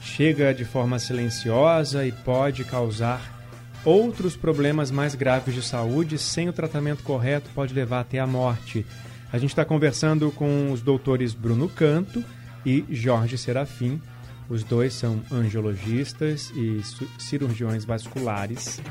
chega 0.02 0.54
de 0.54 0.66
forma 0.66 0.98
silenciosa 1.00 2.06
e 2.06 2.12
pode 2.12 2.66
causar 2.66 3.40
outros 3.86 4.36
problemas 4.36 4.92
mais 4.92 5.16
graves 5.16 5.54
de 5.54 5.62
saúde. 5.62 6.18
Sem 6.18 6.50
o 6.50 6.54
tratamento 6.54 7.04
correto, 7.04 7.50
pode 7.54 7.74
levar 7.74 8.02
até 8.02 8.20
a 8.20 8.28
morte. 8.28 8.86
A 9.32 9.38
gente 9.38 9.52
está 9.52 9.64
conversando 9.64 10.32
com 10.32 10.72
os 10.72 10.82
doutores 10.82 11.34
Bruno 11.34 11.70
Canto 11.70 12.24
e 12.66 12.84
Jorge 12.90 13.38
Serafim. 13.38 14.02
Os 14.50 14.64
dois 14.64 14.94
são 14.94 15.22
angiologistas 15.32 16.52
e 16.56 16.82
cirurgiões 17.18 17.86
vasculares. 17.86 18.82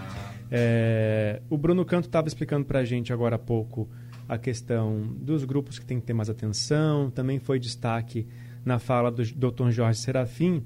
É, 0.51 1.43
o 1.51 1.59
Bruno 1.59 1.85
Canto 1.85 2.07
estava 2.07 2.29
explicando 2.29 2.65
para 2.65 2.79
a 2.79 2.85
gente 2.85 3.13
agora 3.13 3.37
há 3.37 3.39
pouco 3.39 3.89
a 4.27 4.39
questão 4.39 5.03
dos 5.19 5.45
grupos 5.45 5.79
que 5.79 5.85
tem 5.85 5.99
que 6.01 6.07
ter 6.07 6.13
mais 6.13 6.31
atenção, 6.31 7.11
também 7.11 7.41
foi 7.41 7.59
destaque 7.59 8.27
na 8.65 8.79
fala 8.79 9.11
do 9.11 9.25
Dr. 9.25 9.71
Jorge 9.71 9.99
Serafim. 9.99 10.63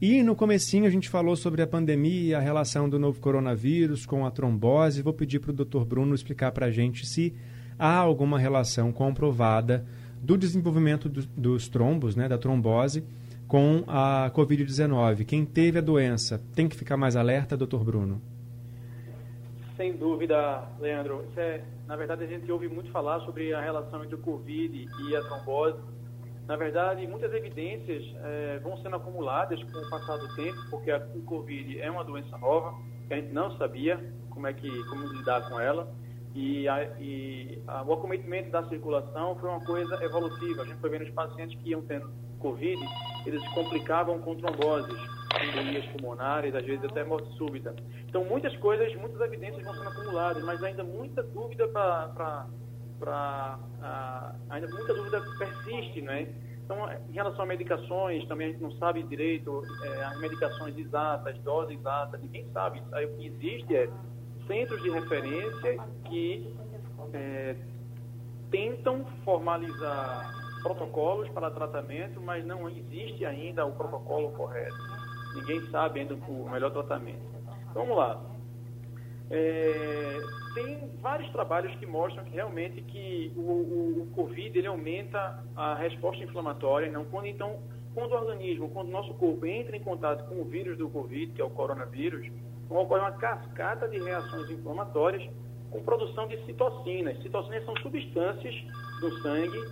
E 0.00 0.22
no 0.22 0.36
comecinho 0.36 0.84
a 0.84 0.90
gente 0.90 1.08
falou 1.08 1.34
sobre 1.36 1.62
a 1.62 1.66
pandemia, 1.66 2.36
a 2.36 2.40
relação 2.40 2.86
do 2.86 2.98
novo 2.98 3.18
coronavírus 3.18 4.04
com 4.04 4.26
a 4.26 4.30
trombose. 4.30 5.00
Vou 5.00 5.14
pedir 5.14 5.38
para 5.38 5.52
o 5.52 5.54
Dr. 5.54 5.84
Bruno 5.84 6.14
explicar 6.14 6.52
para 6.52 6.66
a 6.66 6.70
gente 6.70 7.06
se 7.06 7.34
há 7.78 7.96
alguma 7.96 8.38
relação 8.38 8.92
comprovada 8.92 9.86
do 10.20 10.36
desenvolvimento 10.36 11.08
do, 11.08 11.26
dos 11.28 11.68
trombos, 11.68 12.14
né, 12.14 12.28
da 12.28 12.36
trombose, 12.36 13.04
com 13.48 13.84
a 13.86 14.30
Covid-19. 14.34 15.24
Quem 15.24 15.46
teve 15.46 15.78
a 15.78 15.82
doença 15.82 16.42
tem 16.54 16.68
que 16.68 16.76
ficar 16.76 16.98
mais 16.98 17.16
alerta, 17.16 17.56
Dr. 17.56 17.78
Bruno? 17.78 18.20
Sem 19.78 19.96
dúvida, 19.96 20.68
Leandro. 20.78 21.24
É, 21.38 21.62
na 21.86 21.96
verdade, 21.96 22.24
a 22.24 22.26
gente 22.26 22.50
ouve 22.52 22.68
muito 22.68 22.90
falar 22.90 23.20
sobre 23.20 23.54
a 23.54 23.62
relação 23.62 24.04
entre 24.04 24.14
o 24.14 24.18
Covid 24.18 24.88
e 25.08 25.16
a 25.16 25.22
trombose. 25.22 25.78
Na 26.46 26.54
verdade, 26.54 27.06
muitas 27.06 27.32
evidências 27.32 28.04
é, 28.22 28.60
vão 28.62 28.76
sendo 28.78 28.96
acumuladas 28.96 29.60
com 29.64 29.78
o 29.78 29.90
passar 29.90 30.16
do 30.16 30.34
tempo, 30.36 30.58
porque 30.70 30.90
a, 30.90 31.00
Covid 31.26 31.80
é 31.80 31.90
uma 31.90 32.04
doença 32.04 32.38
nova, 32.38 32.72
que 33.08 33.14
a 33.14 33.16
gente 33.16 33.32
não 33.32 33.56
sabia 33.56 33.98
como 34.30 34.46
é 34.46 34.52
que 34.52 34.70
como 34.84 35.06
lidar 35.08 35.48
com 35.48 35.58
ela. 35.58 35.92
E, 36.34 36.68
a, 36.68 36.84
e 37.00 37.62
a, 37.66 37.82
o 37.82 37.94
acometimento 37.94 38.50
da 38.50 38.62
circulação 38.68 39.34
foi 39.36 39.48
uma 39.48 39.64
coisa 39.64 40.04
evolutiva. 40.04 40.62
A 40.62 40.66
gente 40.66 40.78
foi 40.80 40.90
vendo 40.90 41.02
os 41.02 41.10
pacientes 41.10 41.58
que 41.60 41.70
iam 41.70 41.82
tendo 41.82 42.10
Covid, 42.38 42.80
eles 43.24 43.42
se 43.42 43.54
complicavam 43.54 44.20
com 44.20 44.36
tromboses, 44.36 44.94
embolias 45.42 45.84
pulmonares, 45.86 46.54
às 46.54 46.64
vezes 46.64 46.84
até 46.84 47.02
morte 47.02 47.28
súbita. 47.36 47.74
Então, 48.08 48.24
muitas 48.24 48.56
coisas, 48.58 48.94
muitas 48.96 49.20
evidências 49.20 49.64
vão 49.64 49.74
sendo 49.74 49.88
acumuladas, 49.88 50.44
mas 50.44 50.62
ainda 50.62 50.84
muita 50.84 51.22
dúvida 51.22 51.66
para. 51.68 52.46
Uh, 53.02 54.34
ainda 54.48 54.68
muita 54.68 54.94
dúvida 54.94 55.20
persiste, 55.38 56.00
né? 56.00 56.34
Então, 56.66 56.78
em 57.08 57.12
relação 57.12 57.42
a 57.42 57.46
medicações, 57.46 58.26
também 58.26 58.48
a 58.48 58.50
gente 58.50 58.62
não 58.62 58.72
sabe 58.72 59.00
direito 59.04 59.62
é, 59.84 60.04
as 60.04 60.18
medicações 60.18 60.76
exatas, 60.76 61.38
doses 61.38 61.78
exatas, 61.78 62.20
ninguém 62.20 62.44
sabe. 62.52 62.82
Aí 62.92 63.06
o 63.06 63.16
que 63.16 63.26
existe 63.26 63.76
é 63.76 63.88
centros 64.48 64.82
de 64.82 64.90
referência 64.90 65.78
que 66.06 66.56
é, 67.12 67.56
tentam 68.50 69.06
formalizar 69.24 70.34
protocolos 70.62 71.28
para 71.28 71.52
tratamento, 71.52 72.20
mas 72.20 72.44
não 72.44 72.68
existe 72.68 73.24
ainda 73.24 73.64
o 73.64 73.70
protocolo 73.72 74.32
correto. 74.32 74.76
Ninguém 75.36 75.60
sabe 75.70 76.00
ainda 76.00 76.14
o 76.14 76.50
melhor 76.50 76.72
tratamento. 76.72 77.22
Vamos 77.74 77.96
lá. 77.96 78.20
É, 79.30 80.18
tem 80.54 80.90
vários 81.00 81.30
trabalhos 81.30 81.74
que 81.76 81.86
mostram 81.86 82.24
que 82.24 82.30
realmente 82.30 82.80
que 82.82 83.32
o, 83.36 83.40
o, 83.40 84.02
o, 84.02 84.06
Covid 84.14 84.56
ele 84.56 84.66
aumenta 84.66 85.44
a 85.56 85.74
resposta 85.74 86.22
inflamatória. 86.22 86.90
Não, 86.90 87.04
quando, 87.04 87.26
então, 87.26 87.58
quando 87.92 88.12
o 88.12 88.14
organismo, 88.14 88.70
quando 88.70 88.88
o 88.88 88.92
nosso 88.92 89.12
corpo 89.14 89.44
entra 89.44 89.76
em 89.76 89.82
contato 89.82 90.28
com 90.28 90.40
o 90.40 90.44
vírus 90.44 90.78
do 90.78 90.88
Covid, 90.88 91.32
que 91.32 91.40
é 91.40 91.44
o 91.44 91.50
coronavírus, 91.50 92.26
então 92.64 92.76
ocorre 92.78 93.00
uma 93.00 93.12
cascata 93.12 93.88
de 93.88 93.98
reações 93.98 94.48
inflamatórias 94.50 95.28
com 95.70 95.82
produção 95.82 96.28
de 96.28 96.44
citocinas. 96.46 97.20
Citocinas 97.22 97.64
são 97.64 97.76
substâncias 97.78 98.54
do 99.00 99.10
sangue 99.22 99.64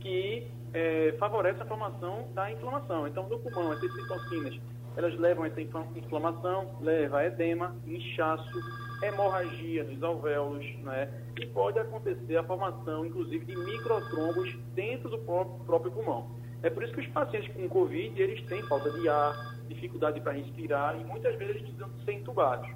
que 0.00 0.46
é, 0.72 1.14
favorece 1.18 1.60
a 1.62 1.66
formação 1.66 2.28
da 2.34 2.50
inflamação. 2.50 3.06
Então, 3.06 3.28
no 3.28 3.38
pulmão, 3.38 3.72
essas 3.72 3.92
citocinas, 3.92 4.60
elas 4.96 5.18
levam 5.18 5.44
a 5.44 5.46
essa 5.48 5.60
inflamação, 5.60 6.76
leva 6.80 7.18
a 7.18 7.26
edema, 7.26 7.74
inchaço, 7.86 8.58
hemorragia 9.02 9.84
nos 9.84 10.02
alvéolos, 10.02 10.64
né? 10.82 11.08
E 11.40 11.46
pode 11.46 11.78
acontecer 11.78 12.36
a 12.36 12.42
formação, 12.44 13.06
inclusive, 13.06 13.44
de 13.44 13.56
microtrombos 13.56 14.54
dentro 14.74 15.08
do 15.08 15.18
próprio 15.18 15.92
pulmão. 15.92 16.30
É 16.62 16.68
por 16.68 16.82
isso 16.82 16.92
que 16.92 17.00
os 17.00 17.06
pacientes 17.08 17.52
com 17.54 17.66
Covid, 17.68 18.20
eles 18.20 18.44
têm 18.46 18.62
falta 18.64 18.90
de 18.90 19.08
ar, 19.08 19.32
dificuldade 19.68 20.20
para 20.20 20.32
respirar 20.32 21.00
e 21.00 21.04
muitas 21.04 21.34
vezes 21.36 21.56
eles 21.56 21.62
precisam 21.62 21.90
ser 22.04 22.12
entubados. 22.12 22.68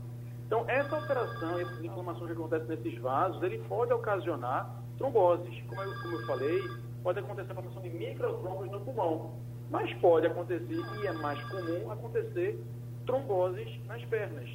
Então, 0.47 0.65
essa 0.69 0.97
alteração, 0.97 1.59
essas 1.59 1.85
inflamações 1.85 2.27
que 2.27 2.33
acontecem 2.33 2.69
nesses 2.69 2.99
vasos, 2.99 3.43
ele 3.43 3.59
pode 3.69 3.93
ocasionar 3.93 4.83
tromboses. 4.97 5.61
Como 5.69 5.83
eu, 5.83 6.03
como 6.03 6.15
eu 6.15 6.27
falei, 6.27 6.63
pode 7.05 7.19
acontecer 7.19 7.53
a 7.53 7.55
formação 7.55 7.83
de 7.83 7.91
microtrombos 7.91 8.71
no 8.71 8.81
pulmão. 8.81 9.35
Mas 9.71 9.93
pode 9.99 10.27
acontecer, 10.27 10.67
e 10.71 11.07
é 11.07 11.13
mais 11.13 11.41
comum, 11.49 11.91
acontecer 11.93 12.59
tromboses 13.07 13.69
nas 13.87 14.03
pernas, 14.07 14.49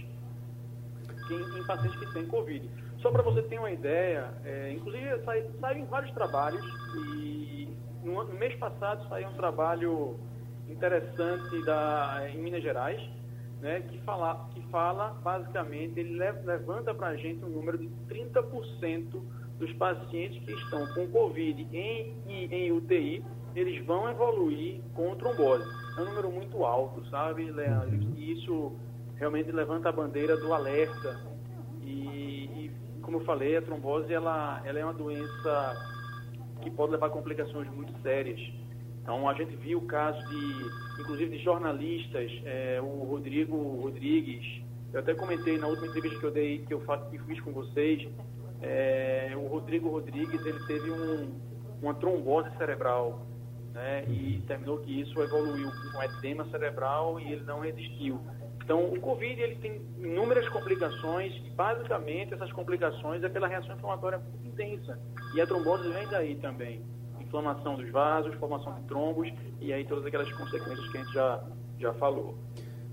em, 1.30 1.60
em 1.60 1.68
pacientes 1.68 2.00
que 2.00 2.14
têm 2.14 2.26
Covid. 2.26 2.70
Só 2.98 3.12
para 3.12 3.22
você 3.22 3.44
ter 3.44 3.60
uma 3.60 3.72
ideia, 3.72 4.34
é, 4.44 4.74
inclusive 4.74 5.24
saem 5.24 5.86
vários 5.86 6.12
trabalhos 6.12 6.66
e 6.96 7.70
no, 8.04 8.24
no, 8.24 8.34
mês 8.34 8.56
passado 8.56 9.08
saiu 9.08 9.30
um 9.30 9.34
trabalho 9.36 10.20
interessante 10.68 11.64
da, 11.66 12.28
em 12.30 12.38
Minas 12.40 12.64
Gerais, 12.64 13.02
né, 13.62 13.82
que, 13.82 14.00
fala, 14.00 14.50
que 14.54 14.62
fala 14.70 15.10
basicamente, 15.24 16.00
ele 16.00 16.18
levanta 16.18 16.94
para 16.94 17.08
a 17.08 17.16
gente 17.16 17.44
um 17.46 17.50
número 17.50 17.78
de 17.78 17.88
30% 18.10 19.22
dos 19.60 19.72
pacientes 19.74 20.42
que 20.44 20.52
estão 20.54 20.88
com 20.94 21.08
Covid 21.10 21.68
em, 21.72 22.16
em 22.28 22.72
UTI, 22.72 23.24
eles 23.56 23.86
vão 23.86 24.10
evoluir 24.10 24.82
com 24.94 25.16
trombose. 25.16 25.66
É 25.98 26.02
um 26.02 26.06
número 26.06 26.32
muito 26.32 26.64
alto, 26.64 27.06
sabe, 27.10 27.52
Leandro? 27.52 27.98
Uhum. 27.98 28.14
E 28.16 28.32
isso 28.32 28.74
realmente 29.16 29.52
levanta 29.52 29.90
a 29.90 29.92
bandeira 29.92 30.38
do 30.38 30.54
alerta. 30.54 31.20
E, 31.84 32.46
e, 32.46 32.72
como 33.02 33.18
eu 33.18 33.26
falei, 33.26 33.58
a 33.58 33.62
trombose 33.62 34.14
ela, 34.14 34.62
ela 34.64 34.80
é 34.80 34.84
uma 34.84 34.94
doença 34.94 35.76
que 36.62 36.70
pode 36.72 36.94
levar 36.94 37.08
a 37.08 37.10
complicações 37.10 37.70
muito 37.70 37.94
sérias. 38.02 38.40
Então, 39.02 39.28
a 39.28 39.34
gente 39.34 39.56
viu 39.58 39.80
o 39.80 39.86
caso 39.86 40.20
de, 40.30 41.02
inclusive, 41.02 41.38
de 41.38 41.44
jornalistas, 41.44 42.32
é, 42.46 42.80
o 42.82 43.04
Rodrigo 43.06 43.58
Rodrigues, 43.82 44.62
eu 44.94 45.00
até 45.00 45.14
comentei 45.14 45.58
na 45.58 45.68
última 45.68 45.88
entrevista 45.88 46.20
que 46.20 46.26
eu 46.26 46.32
dei, 46.32 46.60
que 46.60 46.74
eu, 46.74 46.82
fiz 47.26 47.40
com 47.42 47.52
vocês, 47.52 48.08
é, 48.62 49.34
o 49.36 49.48
Rodrigo 49.48 49.90
Rodrigues, 49.90 50.46
ele 50.46 50.60
teve 50.66 50.92
um, 50.92 51.40
uma 51.82 51.94
trombose 51.94 52.50
cerebral, 52.58 53.26
né, 53.74 54.04
e 54.08 54.42
terminou 54.48 54.80
que 54.80 55.02
isso 55.02 55.22
evoluiu 55.22 55.70
com 55.92 56.04
edema 56.04 56.46
cerebral 56.50 57.20
e 57.20 57.34
ele 57.34 57.44
não 57.44 57.60
resistiu. 57.60 58.20
Então, 58.64 58.86
o 58.86 59.00
Covid 59.00 59.42
ele 59.42 59.56
tem 59.56 59.82
inúmeras 59.98 60.48
complicações 60.50 61.34
e, 61.44 61.50
basicamente, 61.52 62.34
essas 62.34 62.52
complicações 62.52 63.24
é 63.24 63.30
pela 63.30 63.48
reação 63.48 63.76
inflamatória 63.76 64.20
muito 64.20 64.46
intensa. 64.46 65.00
E 65.34 65.42
a 65.42 65.48
trombose 65.48 65.90
vem 65.90 66.08
daí 66.08 66.36
também. 66.36 66.84
Inflamação 67.20 67.76
dos 67.76 67.90
vasos, 67.90 68.36
formação 68.36 68.76
de 68.76 68.84
trombos 68.84 69.28
e 69.60 69.74
aí 69.74 69.86
todas 69.86 70.06
aquelas 70.06 70.32
consequências 70.34 70.88
que 70.92 70.98
a 70.98 71.02
gente 71.02 71.14
já, 71.14 71.44
já 71.80 71.94
falou. 71.94 72.38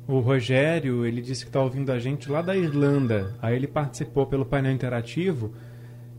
O 0.07 0.21
Rogério, 0.21 1.05
ele 1.05 1.21
disse 1.21 1.45
que 1.45 1.49
está 1.49 1.61
ouvindo 1.61 1.91
a 1.91 1.99
gente 1.99 2.31
lá 2.31 2.41
da 2.41 2.57
Irlanda. 2.57 3.35
Aí 3.43 3.57
ele 3.57 3.67
participou 3.67 4.27
pelo 4.27 4.45
painel 4.45 4.73
interativo, 4.73 5.53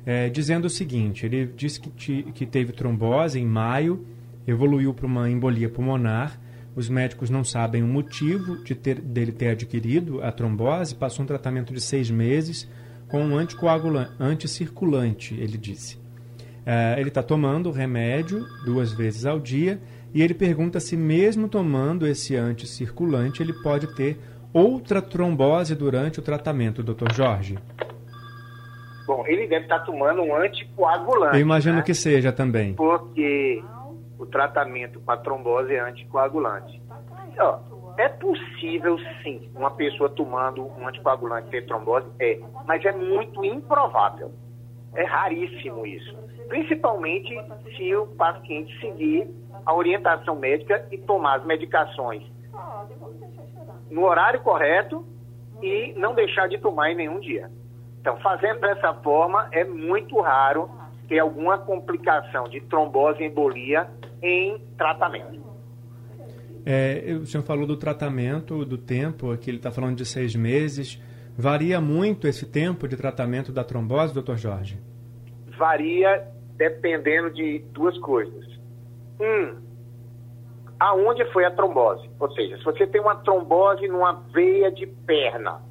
é, 0.05 0.29
dizendo 0.29 0.65
o 0.65 0.69
seguinte: 0.69 1.25
ele 1.25 1.45
disse 1.55 1.79
que, 1.79 1.89
te, 1.89 2.23
que 2.33 2.45
teve 2.45 2.73
trombose 2.73 3.39
em 3.39 3.45
maio, 3.45 4.05
evoluiu 4.45 4.93
para 4.93 5.05
uma 5.05 5.29
embolia 5.29 5.69
pulmonar 5.69 6.39
os 6.77 6.87
médicos 6.89 7.31
não 7.31 7.43
sabem 7.43 7.81
o 7.81 7.87
motivo 7.87 8.63
de 8.63 8.75
ter, 8.75 9.01
dele 9.01 9.31
ter 9.31 9.49
adquirido 9.49 10.21
a 10.21 10.31
trombose. 10.31 10.93
Passou 10.93 11.23
um 11.23 11.27
tratamento 11.27 11.73
de 11.73 11.81
seis 11.81 12.11
meses 12.11 12.69
com 13.07 13.19
um 13.19 13.35
anticoagulante, 13.35 14.11
anticirculante, 14.19 15.33
ele 15.33 15.57
disse. 15.57 15.97
É, 16.63 16.95
ele 16.99 17.09
está 17.09 17.23
tomando 17.23 17.69
o 17.69 17.71
remédio 17.71 18.45
duas 18.63 18.93
vezes 18.93 19.25
ao 19.25 19.39
dia 19.39 19.81
e 20.13 20.21
ele 20.21 20.33
pergunta 20.33 20.79
se, 20.79 20.95
mesmo 20.95 21.47
tomando 21.47 22.07
esse 22.07 22.35
anticirculante, 22.35 23.41
ele 23.41 23.53
pode 23.53 23.95
ter 23.95 24.19
outra 24.53 25.01
trombose 25.01 25.75
durante 25.75 26.19
o 26.19 26.23
tratamento, 26.23 26.81
doutor 26.81 27.11
Jorge. 27.13 27.57
Bom, 29.05 29.25
ele 29.25 29.47
deve 29.47 29.63
estar 29.63 29.79
tomando 29.79 30.21
um 30.21 30.35
anticoagulante. 30.35 31.35
Eu 31.35 31.41
imagino 31.41 31.77
né? 31.77 31.81
que 31.81 31.93
seja 31.93 32.31
também. 32.31 32.73
Porque 32.73 33.63
o 34.17 34.25
tratamento 34.25 34.99
para 34.99 35.19
trombose 35.21 35.73
é 35.73 35.79
anticoagulante. 35.79 36.81
Ó, 37.39 37.59
é 37.97 38.09
possível 38.09 38.97
sim 39.23 39.49
uma 39.55 39.71
pessoa 39.71 40.09
tomando 40.09 40.65
um 40.65 40.87
anticoagulante 40.87 41.49
ter 41.49 41.65
trombose? 41.65 42.07
É, 42.19 42.39
mas 42.65 42.83
é 42.83 42.91
muito 42.91 43.43
improvável. 43.45 44.31
É 44.93 45.03
raríssimo 45.03 45.85
isso. 45.85 46.15
Principalmente 46.47 47.35
se 47.75 47.95
o 47.95 48.07
paciente 48.07 48.79
seguir 48.79 49.27
a 49.65 49.73
orientação 49.73 50.35
médica 50.35 50.87
e 50.91 50.97
tomar 50.97 51.39
as 51.39 51.45
medicações 51.45 52.23
no 53.91 54.05
horário 54.05 54.41
correto 54.41 55.05
e 55.61 55.93
não 55.97 56.13
deixar 56.13 56.47
de 56.47 56.57
tomar 56.57 56.91
em 56.91 56.95
nenhum 56.95 57.19
dia. 57.19 57.49
Então, 57.99 58.17
fazendo 58.17 58.61
dessa 58.61 58.93
forma, 58.95 59.49
é 59.51 59.63
muito 59.63 60.19
raro 60.21 60.69
ter 61.07 61.19
alguma 61.19 61.57
complicação 61.57 62.47
de 62.47 62.61
trombose 62.61 63.21
e 63.21 63.27
embolia 63.27 63.87
em 64.21 64.59
tratamento. 64.77 65.45
É, 66.65 67.17
o 67.21 67.25
senhor 67.25 67.43
falou 67.43 67.65
do 67.65 67.77
tratamento, 67.77 68.65
do 68.65 68.77
tempo, 68.77 69.31
aqui 69.31 69.49
ele 69.49 69.57
está 69.57 69.71
falando 69.71 69.95
de 69.95 70.05
seis 70.05 70.35
meses. 70.35 71.01
Varia 71.37 71.79
muito 71.79 72.27
esse 72.27 72.47
tempo 72.47 72.87
de 72.87 72.97
tratamento 72.97 73.51
da 73.51 73.63
trombose, 73.63 74.11
doutor 74.11 74.37
Jorge? 74.37 74.81
Varia 75.55 76.27
dependendo 76.55 77.29
de 77.29 77.59
duas 77.71 77.95
coisas. 77.99 78.43
Um, 79.19 79.55
aonde 80.79 81.23
foi 81.31 81.45
a 81.45 81.51
trombose? 81.51 82.09
Ou 82.19 82.31
seja, 82.31 82.57
se 82.57 82.63
você 82.63 82.87
tem 82.87 82.99
uma 82.99 83.17
trombose 83.17 83.87
numa 83.87 84.13
veia 84.33 84.71
de 84.71 84.87
perna, 84.87 85.61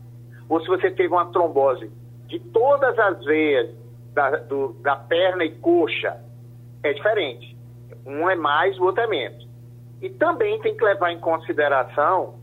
ou 0.49 0.61
se 0.61 0.69
você 0.69 0.89
teve 0.89 1.13
uma 1.13 1.33
trombose 1.33 1.91
de 2.29 2.39
todas 2.39 2.97
as 2.97 3.25
veias 3.25 3.75
da, 4.15 4.37
do, 4.37 4.73
da 4.75 4.95
perna 4.95 5.45
e 5.45 5.51
coxa, 5.57 6.17
é 6.85 6.93
diferente. 6.93 7.57
Um 8.07 8.31
é 8.31 8.37
mais, 8.37 8.79
o 8.79 8.85
outro 8.85 9.03
é 9.03 9.09
menos. 9.09 9.49
E 10.01 10.11
também 10.11 10.61
tem 10.61 10.77
que 10.77 10.85
levar 10.85 11.11
em 11.11 11.19
consideração 11.19 12.37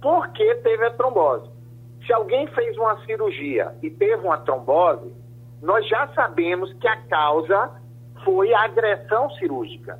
por 0.00 0.28
que 0.28 0.54
teve 0.56 0.86
a 0.86 0.90
trombose. 0.92 1.49
Se 2.10 2.14
alguém 2.14 2.44
fez 2.48 2.76
uma 2.76 2.98
cirurgia 3.04 3.72
e 3.80 3.88
teve 3.88 4.16
uma 4.26 4.38
trombose, 4.38 5.14
nós 5.62 5.86
já 5.86 6.08
sabemos 6.08 6.72
que 6.80 6.88
a 6.88 6.96
causa 7.02 7.70
foi 8.24 8.52
a 8.52 8.64
agressão 8.64 9.30
cirúrgica. 9.36 9.96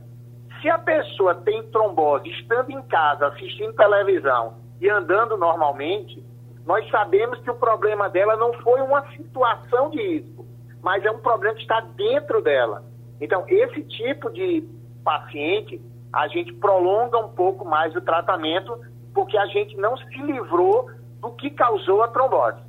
Se 0.61 0.69
a 0.69 0.77
pessoa 0.77 1.37
tem 1.37 1.63
trombose 1.71 2.29
estando 2.31 2.73
em 2.73 2.83
casa, 2.83 3.29
assistindo 3.29 3.75
televisão 3.75 4.55
e 4.81 4.91
andando 4.91 5.37
normalmente, 5.37 6.21
nós 6.67 6.85
sabemos 6.91 7.39
que 7.43 7.51
o 7.53 7.55
problema 7.55 8.11
dela 8.11 8.37
não 8.37 8.55
foi 8.55 8.81
uma 8.81 9.09
situação 9.13 9.91
de 9.91 10.03
risco, 10.03 10.45
mas 10.83 11.05
é 11.05 11.13
um 11.13 11.21
problema 11.21 11.55
que 11.55 11.63
está 11.63 11.79
dentro 11.81 12.43
dela. 12.43 12.83
Então, 13.21 13.45
esse 13.47 13.83
tipo 13.83 14.33
de 14.33 14.69
paciente, 15.05 15.81
a 16.13 16.27
gente 16.27 16.53
prolonga 16.55 17.19
um 17.19 17.29
pouco 17.29 17.65
mais 17.65 17.95
o 17.95 18.01
tratamento, 18.01 18.81
porque 19.15 19.39
a 19.39 19.47
gente 19.47 19.77
não 19.77 19.97
se 19.97 20.23
livrou 20.23 20.91
do 21.21 21.31
que 21.33 21.51
causou 21.51 22.03
a 22.03 22.09
trombose. 22.09 22.63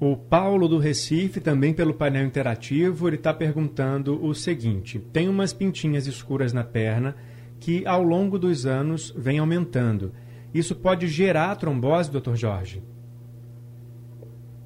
O 0.00 0.16
Paulo 0.16 0.66
do 0.66 0.78
Recife, 0.78 1.40
também 1.40 1.74
pelo 1.74 1.92
painel 1.92 2.24
interativo, 2.24 3.06
ele 3.06 3.16
está 3.16 3.34
perguntando 3.34 4.24
o 4.24 4.34
seguinte: 4.34 4.98
tem 4.98 5.28
umas 5.28 5.52
pintinhas 5.52 6.06
escuras 6.06 6.52
na 6.52 6.64
perna 6.64 7.14
que 7.60 7.86
ao 7.86 8.02
longo 8.02 8.38
dos 8.38 8.64
anos 8.64 9.10
vem 9.16 9.38
aumentando. 9.38 10.12
Isso 10.54 10.74
pode 10.74 11.06
gerar 11.06 11.54
trombose, 11.56 12.10
doutor 12.10 12.34
Jorge? 12.34 12.82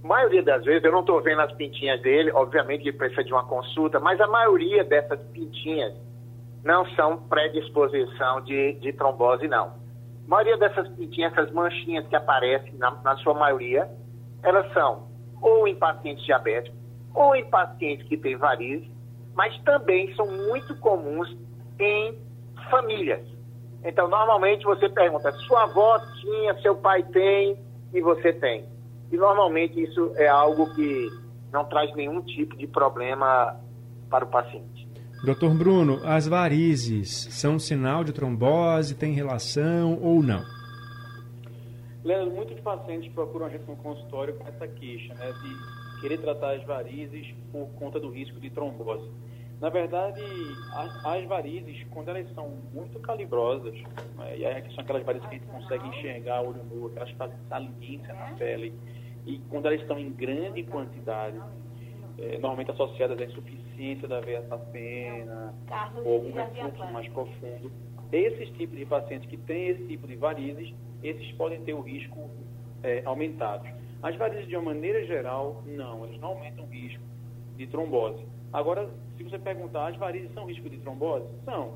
A 0.05 0.07
maioria 0.07 0.43
das 0.43 0.65
vezes, 0.65 0.85
eu 0.85 0.93
não 0.93 1.01
estou 1.01 1.21
vendo 1.21 1.41
as 1.41 1.53
pintinhas 1.55 2.01
dele, 2.01 2.31
obviamente 2.31 2.83
ele 2.83 2.97
precisa 2.97 3.25
de 3.25 3.33
uma 3.33 3.45
consulta, 3.45 3.99
mas 3.99 4.21
a 4.21 4.29
maioria 4.29 4.85
dessas 4.85 5.21
pintinhas 5.33 5.95
não 6.63 6.87
são 6.95 7.19
predisposição 7.29 8.41
de, 8.43 8.75
de 8.75 8.93
trombose, 8.93 9.49
não. 9.49 9.84
A 10.27 10.31
maioria 10.31 10.57
dessas 10.57 10.89
pintinhas, 10.97 11.33
essas 11.33 11.53
manchinhas 11.53 12.07
que 12.09 12.17
aparecem, 12.17 12.75
na, 12.75 12.91
na 13.03 13.17
sua 13.19 13.35
maioria, 13.35 13.89
elas 14.43 14.73
são 14.73 15.09
ou 15.45 15.69
em 15.69 15.75
pacientes 15.75 16.25
diabéticos, 16.25 16.79
ou 17.13 17.37
em 17.37 17.45
pacientes 17.51 18.09
que 18.09 18.17
têm 18.17 18.37
varizes, 18.37 18.89
mas 19.35 19.57
também 19.63 20.15
são 20.15 20.27
muito 20.27 20.75
comuns 20.81 21.29
em 21.79 22.19
famílias. 22.71 23.27
Então, 23.85 24.09
normalmente 24.09 24.65
você 24.65 24.89
pergunta, 24.89 25.31
sua 25.47 25.65
avó 25.65 25.99
tinha, 26.21 26.59
seu 26.63 26.75
pai 26.77 27.03
tem 27.03 27.59
e 27.93 28.01
você 28.01 28.33
tem. 28.33 28.65
E 29.13 29.17
normalmente 29.17 29.83
isso 29.83 30.13
é 30.17 30.27
algo 30.27 30.75
que 30.75 31.11
não 31.53 31.67
traz 31.67 31.95
nenhum 31.95 32.23
tipo 32.23 32.57
de 32.57 32.67
problema 32.67 33.61
para 34.09 34.25
o 34.25 34.29
paciente. 34.29 34.74
Doutor 35.25 35.55
Bruno, 35.55 36.03
as 36.05 36.29
varizes 36.29 37.09
são 37.31 37.59
sinal 37.59 38.05
de 38.05 38.13
trombose, 38.13 38.95
tem 38.95 39.15
relação 39.15 39.99
ou 40.03 40.23
não? 40.23 40.45
Leandro, 42.05 42.35
muitos 42.35 42.61
pacientes 42.61 43.11
procuram 43.15 43.47
a 43.47 43.49
gente 43.49 43.65
no 43.65 43.75
consultório 43.77 44.35
com 44.35 44.47
essa 44.47 44.69
queixa, 44.69 45.15
né, 45.15 45.33
de 45.33 46.01
querer 46.03 46.19
tratar 46.19 46.57
as 46.57 46.63
varizes 46.65 47.35
por 47.51 47.67
conta 47.79 47.99
do 47.99 48.11
risco 48.11 48.39
de 48.39 48.51
trombose. 48.51 49.11
Na 49.63 49.71
verdade, 49.71 50.21
as, 50.75 51.07
as 51.07 51.25
varizes, 51.25 51.87
quando 51.91 52.11
elas 52.11 52.31
são 52.35 52.59
muito 52.75 53.01
calibrosas, 53.01 53.73
né, 54.19 54.37
e 54.37 54.45
aí 54.45 54.63
são 54.75 54.85
aquelas 54.85 55.07
varizes 55.07 55.27
que 55.27 55.37
a 55.37 55.39
gente 55.39 55.51
consegue 55.51 55.89
enxergar 55.89 56.43
olho 56.43 56.63
nu, 56.65 56.89
aquelas 56.89 57.11
que 57.11 57.17
fazem 57.17 57.39
saliência 57.49 58.13
na 58.13 58.37
pele, 58.37 58.75
e 59.25 59.39
quando 59.49 59.65
elas 59.65 59.81
estão 59.81 59.99
em 59.99 60.13
grande 60.13 60.63
quantidade, 60.65 61.41
é, 62.19 62.39
normalmente 62.39 62.71
associadas 62.71 63.21
à 63.21 63.25
insuficiência 63.25 64.07
da 64.09 64.21
veia 64.21 64.43
safena, 64.49 65.55
ou 66.05 66.15
algum 66.15 66.33
refluxo 66.33 66.93
mais 66.93 67.09
profundo, 67.09 67.73
esses 68.13 68.49
tipos 68.57 68.79
de 68.79 68.87
pacientes 68.87 69.29
que 69.29 69.37
têm 69.37 69.69
esse 69.69 69.87
tipo 69.87 70.07
de 70.07 70.17
varizes, 70.17 70.73
esses 71.03 71.33
podem 71.33 71.61
ter 71.63 71.75
o 71.75 71.81
risco 71.81 72.31
é, 72.83 73.03
aumentado. 73.05 73.67
As 74.03 74.15
varizes, 74.17 74.47
de 74.47 74.57
uma 74.57 74.73
maneira 74.75 75.05
geral, 75.07 75.63
não, 75.67 76.05
elas 76.05 76.21
não 76.21 76.29
aumentam 76.29 76.65
o 76.65 76.69
risco 76.69 77.03
de 77.57 77.67
trombose. 77.67 78.25
Agora, 78.53 78.89
se 79.17 79.23
você 79.25 79.39
perguntar, 79.39 79.89
as 79.89 79.97
varizes 79.97 80.33
são 80.35 80.47
risco 80.47 80.69
de 80.69 80.79
trombose? 80.79 81.27
São, 81.45 81.75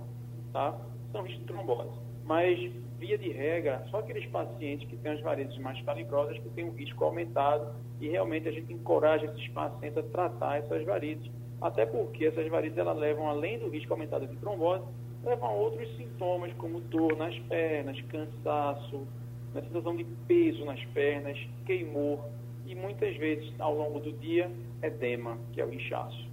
tá? 0.52 0.78
São 1.10 1.22
risco 1.22 1.40
de 1.40 1.46
trombose. 1.46 1.90
Mas, 2.24 2.72
via 2.98 3.16
de 3.16 3.30
regra, 3.30 3.84
só 3.90 3.98
aqueles 3.98 4.26
pacientes 4.26 4.88
que 4.88 4.96
têm 4.96 5.12
as 5.12 5.20
varizes 5.20 5.56
mais 5.58 5.80
calibrosas 5.82 6.36
que 6.38 6.48
têm 6.50 6.64
um 6.64 6.72
risco 6.72 7.04
aumentado 7.04 7.74
e 8.00 8.08
realmente 8.08 8.48
a 8.48 8.52
gente 8.52 8.72
encoraja 8.72 9.26
esses 9.26 9.48
pacientes 9.48 9.98
a 9.98 10.02
tratar 10.02 10.58
essas 10.58 10.84
varizes. 10.84 11.30
Até 11.60 11.86
porque 11.86 12.26
essas 12.26 12.46
varizes 12.48 12.78
elas 12.78 12.96
levam, 12.96 13.28
além 13.28 13.58
do 13.58 13.68
risco 13.68 13.92
aumentado 13.92 14.26
de 14.26 14.36
trombose, 14.36 14.84
levam 15.24 15.48
a 15.48 15.52
outros 15.52 15.88
sintomas 15.96 16.52
como 16.54 16.80
dor 16.80 17.16
nas 17.16 17.36
pernas, 17.40 18.00
cansaço, 18.02 19.06
na 19.54 19.62
sensação 19.62 19.96
de 19.96 20.04
peso 20.26 20.64
nas 20.64 20.82
pernas, 20.86 21.38
queimor 21.66 22.20
e 22.66 22.74
muitas 22.74 23.16
vezes 23.16 23.52
ao 23.58 23.74
longo 23.74 23.98
do 23.98 24.12
dia 24.12 24.50
edema, 24.82 25.38
que 25.52 25.60
é 25.60 25.64
o 25.64 25.72
inchaço. 25.72 26.28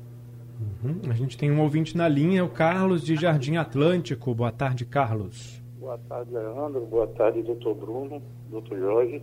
Uhum. 0.84 1.02
A 1.10 1.14
gente 1.14 1.38
tem 1.38 1.52
um 1.52 1.62
ouvinte 1.62 1.98
na 1.98 2.08
linha, 2.08 2.44
o 2.44 2.50
Carlos 2.50 3.04
de 3.04 3.16
Jardim 3.16 3.58
Atlântico. 3.58 4.34
Boa 4.34 4.52
tarde, 4.52 4.86
Carlos. 4.86 5.65
Boa 5.86 6.00
tarde, 6.10 6.34
Leandro. 6.34 6.84
Boa 6.88 7.06
tarde, 7.06 7.44
doutor 7.44 7.76
Bruno, 7.76 8.20
doutor 8.50 8.76
Jorge. 8.76 9.22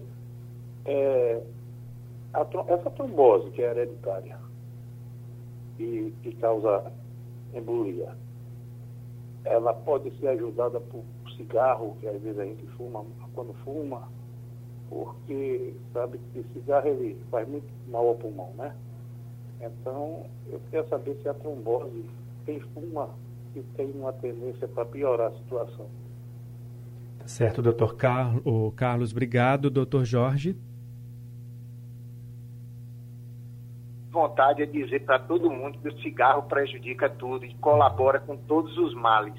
É, 0.85 1.42
a, 2.33 2.46
essa 2.68 2.88
trombose 2.88 3.51
que 3.51 3.61
é 3.61 3.72
hereditária 3.72 4.38
e 5.77 6.14
que 6.22 6.37
causa 6.37 6.92
embolia, 7.53 8.16
ela 9.44 9.75
pode 9.75 10.16
ser 10.20 10.29
ajudada 10.29 10.79
por 10.79 11.03
cigarro, 11.37 11.96
que 11.98 12.07
às 12.07 12.22
vezes 12.22 12.38
a 12.38 12.44
gente 12.44 12.64
fuma 12.77 13.05
quando 13.35 13.53
fuma, 13.64 14.07
porque 14.88 15.75
sabe 15.92 16.20
que 16.33 16.44
cigarro 16.53 16.87
ele 16.87 17.20
faz 17.29 17.48
muito 17.48 17.66
mal 17.88 18.07
ao 18.07 18.14
pulmão, 18.14 18.53
né? 18.55 18.72
Então, 19.61 20.27
eu 20.48 20.61
queria 20.61 20.87
saber 20.87 21.16
se 21.22 21.29
a 21.29 21.35
trombose 21.35 22.09
tem 22.46 22.61
fuma 22.72 23.11
e 23.57 23.62
tem 23.77 23.90
uma 23.90 24.12
tendência 24.12 24.68
para 24.68 24.85
piorar 24.85 25.33
a 25.33 25.38
situação. 25.38 25.88
Tá 27.22 27.28
certo, 27.28 27.62
doutor 27.62 27.94
Car... 27.94 28.37
o 28.44 28.72
Carlos. 28.72 29.12
Obrigado, 29.12 29.70
doutor 29.70 30.04
Jorge. 30.04 30.56
Vontade 34.11 34.61
é 34.61 34.66
dizer 34.66 35.04
para 35.04 35.20
todo 35.20 35.48
mundo 35.48 35.78
que 35.78 35.88
o 35.88 36.02
cigarro 36.02 36.42
prejudica 36.42 37.08
tudo 37.08 37.46
e 37.46 37.54
colabora 37.54 38.18
com 38.18 38.37
todos 38.37 38.76
os 38.76 38.92
males. 38.92 39.35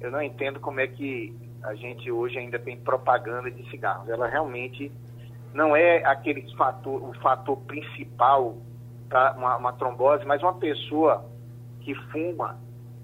Eu 0.00 0.10
não 0.10 0.20
entendo 0.20 0.58
como 0.58 0.80
é 0.80 0.88
que 0.88 1.32
a 1.62 1.74
gente 1.76 2.10
hoje 2.10 2.36
ainda 2.36 2.58
tem 2.58 2.76
propaganda 2.76 3.48
de 3.48 3.70
cigarros. 3.70 4.08
Ela 4.08 4.26
realmente 4.26 4.90
não 5.54 5.76
é 5.76 6.04
aquele 6.04 6.52
fator, 6.56 7.00
o 7.00 7.14
fator 7.20 7.56
principal 7.58 8.56
para 9.08 9.34
uma, 9.38 9.56
uma 9.56 9.72
trombose, 9.72 10.24
mas 10.24 10.42
uma 10.42 10.54
pessoa 10.54 11.24
que 11.80 11.94
fuma, 12.10 12.58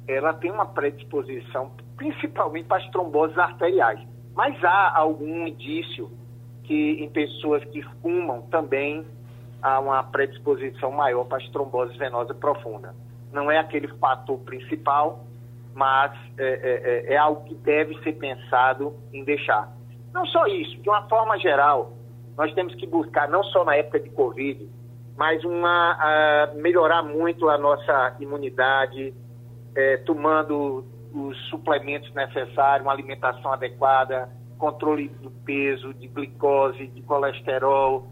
ela 0.09 0.35
tem 0.35 0.51
uma 0.51 0.67
predisposição 0.67 1.71
principalmente 2.01 2.65
para 2.65 2.79
as 2.79 2.91
tromboses 2.91 3.37
arteriais. 3.37 4.01
Mas 4.35 4.65
há 4.65 4.97
algum 4.97 5.47
indício 5.47 6.11
que 6.65 6.93
em 6.93 7.11
pessoas 7.11 7.63
que 7.65 7.83
fumam 8.01 8.41
também 8.51 9.05
há 9.61 9.79
uma 9.79 10.03
predisposição 10.05 10.91
maior 10.91 11.25
para 11.27 11.37
as 11.37 11.49
tromboses 11.51 11.95
venosas 11.99 12.35
profundas. 12.39 12.95
Não 13.31 13.51
é 13.51 13.59
aquele 13.59 13.87
fator 13.99 14.39
principal, 14.39 15.27
mas 15.75 16.13
é, 16.39 16.45
é, 16.45 17.11
é, 17.11 17.15
é 17.15 17.17
algo 17.19 17.45
que 17.45 17.55
deve 17.57 17.95
ser 18.03 18.15
pensado 18.15 18.95
em 19.13 19.23
deixar. 19.23 19.71
Não 20.15 20.25
só 20.25 20.47
isso, 20.47 20.81
de 20.81 20.89
uma 20.89 21.07
forma 21.07 21.39
geral, 21.39 21.93
nós 22.35 22.51
temos 22.55 22.75
que 22.77 22.87
buscar, 22.87 23.29
não 23.29 23.45
só 23.45 23.63
na 23.63 23.77
época 23.77 24.01
de 24.01 24.09
Covid, 24.09 24.67
mas 25.19 25.45
uma, 25.45 26.49
melhorar 26.55 27.03
muito 27.03 27.47
a 27.51 27.59
nossa 27.59 28.17
imunidade, 28.19 29.13
é, 29.77 29.99
tomando 29.99 30.83
os 31.13 31.37
suplementos 31.49 32.13
necessários, 32.15 32.87
uma 32.87 32.93
alimentação 32.93 33.53
adequada, 33.53 34.29
controle 34.59 35.09
do 35.09 35.31
peso, 35.31 35.95
de 35.95 36.07
glicose, 36.07 36.87
de 36.89 37.03
colesterol, 37.03 38.07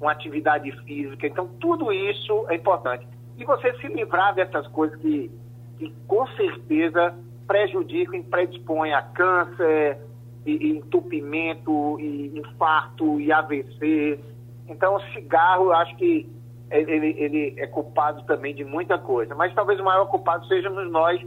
uma 0.00 0.12
atividade 0.12 0.70
física. 0.84 1.26
Então, 1.26 1.48
tudo 1.60 1.92
isso 1.92 2.46
é 2.48 2.54
importante. 2.54 3.06
E 3.36 3.44
você 3.44 3.72
se 3.78 3.88
livrar 3.88 4.34
dessas 4.34 4.66
coisas 4.68 4.98
que, 5.00 5.30
que 5.78 5.92
com 6.06 6.26
certeza 6.28 7.14
prejudicam 7.46 8.20
e 8.20 8.22
predispõem 8.22 8.94
a 8.94 9.02
câncer, 9.02 9.98
e, 10.46 10.68
e 10.68 10.78
entupimento, 10.78 11.98
e 12.00 12.38
infarto, 12.38 13.20
e 13.20 13.32
AVC. 13.32 14.20
Então, 14.68 14.96
o 14.96 15.00
cigarro, 15.12 15.66
eu 15.66 15.72
acho 15.74 15.96
que 15.96 16.28
ele, 16.70 17.14
ele 17.18 17.54
é 17.58 17.66
culpado 17.66 18.22
também 18.24 18.54
de 18.54 18.64
muita 18.64 18.98
coisa. 18.98 19.34
Mas 19.34 19.54
talvez 19.54 19.80
o 19.80 19.84
maior 19.84 20.06
culpado 20.06 20.46
sejamos 20.46 20.90
nós, 20.90 21.20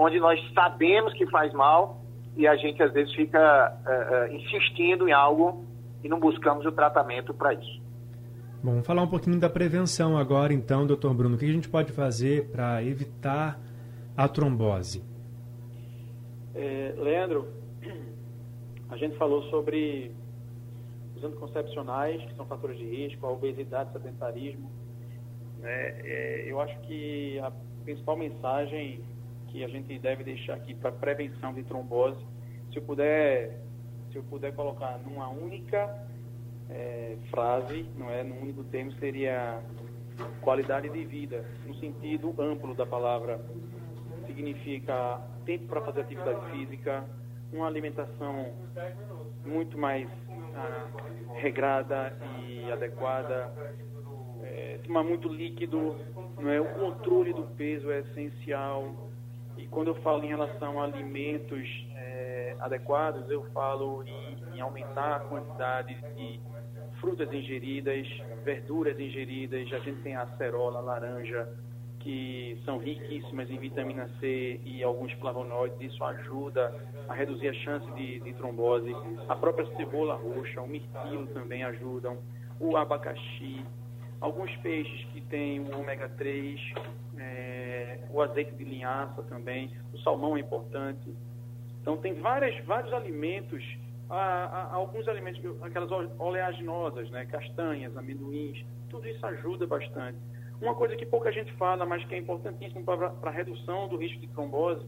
onde 0.00 0.20
nós 0.20 0.40
sabemos 0.54 1.12
que 1.14 1.26
faz 1.26 1.52
mal 1.52 2.00
e 2.36 2.46
a 2.46 2.54
gente 2.54 2.80
às 2.80 2.92
vezes 2.92 3.12
fica 3.14 3.76
uh, 3.84 4.32
uh, 4.32 4.36
insistindo 4.36 5.08
em 5.08 5.12
algo 5.12 5.64
e 6.04 6.08
não 6.08 6.20
buscamos 6.20 6.64
o 6.64 6.70
tratamento 6.70 7.34
para 7.34 7.54
isso. 7.54 7.82
Bom, 8.62 8.70
vamos 8.70 8.86
falar 8.86 9.02
um 9.02 9.08
pouquinho 9.08 9.40
da 9.40 9.50
prevenção 9.50 10.16
agora, 10.16 10.52
então, 10.52 10.86
doutor 10.86 11.12
Bruno. 11.14 11.34
O 11.34 11.38
que 11.38 11.44
a 11.44 11.52
gente 11.52 11.68
pode 11.68 11.90
fazer 11.90 12.48
para 12.52 12.80
evitar 12.84 13.58
a 14.16 14.28
trombose? 14.28 15.02
É, 16.54 16.94
Leandro, 16.96 17.48
a 18.88 18.96
gente 18.96 19.16
falou 19.16 19.42
sobre 19.50 20.12
os 21.16 21.24
anticoncepcionais, 21.24 22.22
que 22.22 22.36
são 22.36 22.46
fatores 22.46 22.78
de 22.78 22.84
risco, 22.84 23.26
a 23.26 23.32
obesidade, 23.32 23.90
o 23.90 23.92
sedentarismo. 23.94 24.70
Né? 25.58 26.00
É, 26.04 26.44
eu 26.46 26.60
acho 26.60 26.78
que 26.82 27.40
a 27.40 27.50
principal 27.84 28.16
mensagem 28.16 29.00
que 29.48 29.64
a 29.64 29.68
gente 29.68 29.98
deve 29.98 30.24
deixar 30.24 30.54
aqui 30.54 30.74
para 30.74 30.92
prevenção 30.92 31.52
de 31.52 31.62
trombose, 31.64 32.24
se 32.70 32.78
eu 32.78 32.82
puder, 32.82 33.60
se 34.10 34.16
eu 34.16 34.22
puder 34.24 34.54
colocar 34.54 34.98
numa 34.98 35.28
única 35.28 36.06
é, 36.70 37.16
frase, 37.30 37.88
não 37.96 38.10
é, 38.10 38.22
num 38.22 38.40
único 38.40 38.62
termo, 38.64 38.92
seria 38.92 39.60
qualidade 40.40 40.88
de 40.88 41.04
vida, 41.04 41.44
no 41.66 41.74
sentido 41.76 42.34
amplo 42.38 42.74
da 42.74 42.86
palavra. 42.86 43.40
Significa 44.26 45.20
tempo 45.44 45.66
para 45.66 45.80
fazer 45.80 46.02
atividade 46.02 46.50
física, 46.50 47.04
uma 47.52 47.66
alimentação 47.66 48.52
muito 49.46 49.78
mais 49.78 50.08
regrada 51.36 52.16
e 52.46 52.70
adequada, 52.70 53.52
é, 54.42 54.78
tomar 54.84 55.02
muito 55.02 55.28
líquido, 55.28 55.96
não 56.38 56.50
é? 56.50 56.60
o 56.60 56.66
controle 56.74 57.32
do 57.32 57.44
peso 57.56 57.90
é 57.90 58.00
essencial. 58.00 59.07
E 59.58 59.66
quando 59.66 59.88
eu 59.88 59.96
falo 59.96 60.22
em 60.24 60.28
relação 60.28 60.80
a 60.80 60.84
alimentos 60.84 61.68
é, 61.96 62.56
adequados, 62.60 63.28
eu 63.28 63.44
falo 63.52 64.04
em, 64.04 64.38
em 64.54 64.60
aumentar 64.60 65.16
a 65.16 65.20
quantidade 65.20 65.96
de 66.16 66.40
frutas 67.00 67.32
ingeridas, 67.32 68.06
verduras 68.44 68.98
ingeridas. 69.00 69.60
A 69.72 69.80
gente 69.80 70.00
tem 70.02 70.14
a 70.14 70.22
acerola, 70.22 70.78
a 70.78 70.82
laranja, 70.82 71.48
que 71.98 72.56
são 72.64 72.78
riquíssimas 72.78 73.50
em 73.50 73.58
vitamina 73.58 74.08
C 74.20 74.60
e 74.64 74.82
alguns 74.84 75.12
flavonoides. 75.14 75.92
Isso 75.92 76.04
ajuda 76.04 76.72
a 77.08 77.14
reduzir 77.14 77.48
a 77.48 77.54
chance 77.54 77.90
de, 77.90 78.20
de 78.20 78.32
trombose. 78.34 78.96
A 79.28 79.34
própria 79.34 79.66
cebola 79.74 80.14
roxa, 80.14 80.62
o 80.62 80.68
mirtilo 80.68 81.26
também 81.28 81.64
ajudam. 81.64 82.16
O 82.60 82.76
abacaxi, 82.76 83.66
alguns 84.20 84.54
peixes 84.56 85.04
que 85.12 85.20
têm 85.22 85.60
o 85.60 85.78
ômega 85.78 86.08
3, 86.08 86.60
é, 87.18 88.00
o 88.10 88.20
azeite 88.20 88.52
de 88.54 88.64
linhaça 88.64 89.22
também, 89.24 89.70
o 89.92 89.98
salmão 89.98 90.36
é 90.36 90.40
importante. 90.40 91.14
Então 91.80 91.96
tem 91.96 92.14
várias, 92.14 92.64
vários 92.64 92.92
alimentos, 92.92 93.64
há, 94.10 94.70
há 94.70 94.74
alguns 94.74 95.06
alimentos, 95.08 95.40
aquelas 95.62 95.90
oleaginosas, 96.18 97.10
né, 97.10 97.26
castanhas, 97.26 97.96
amendoins, 97.96 98.64
tudo 98.88 99.08
isso 99.08 99.24
ajuda 99.26 99.66
bastante. 99.66 100.18
Uma 100.60 100.74
coisa 100.74 100.96
que 100.96 101.06
pouca 101.06 101.30
gente 101.30 101.52
fala, 101.54 101.86
mas 101.86 102.04
que 102.04 102.14
é 102.14 102.18
importantíssimo 102.18 102.84
para 102.84 103.12
a 103.22 103.30
redução 103.30 103.86
do 103.86 103.96
risco 103.96 104.20
de 104.20 104.26
trombose, 104.28 104.84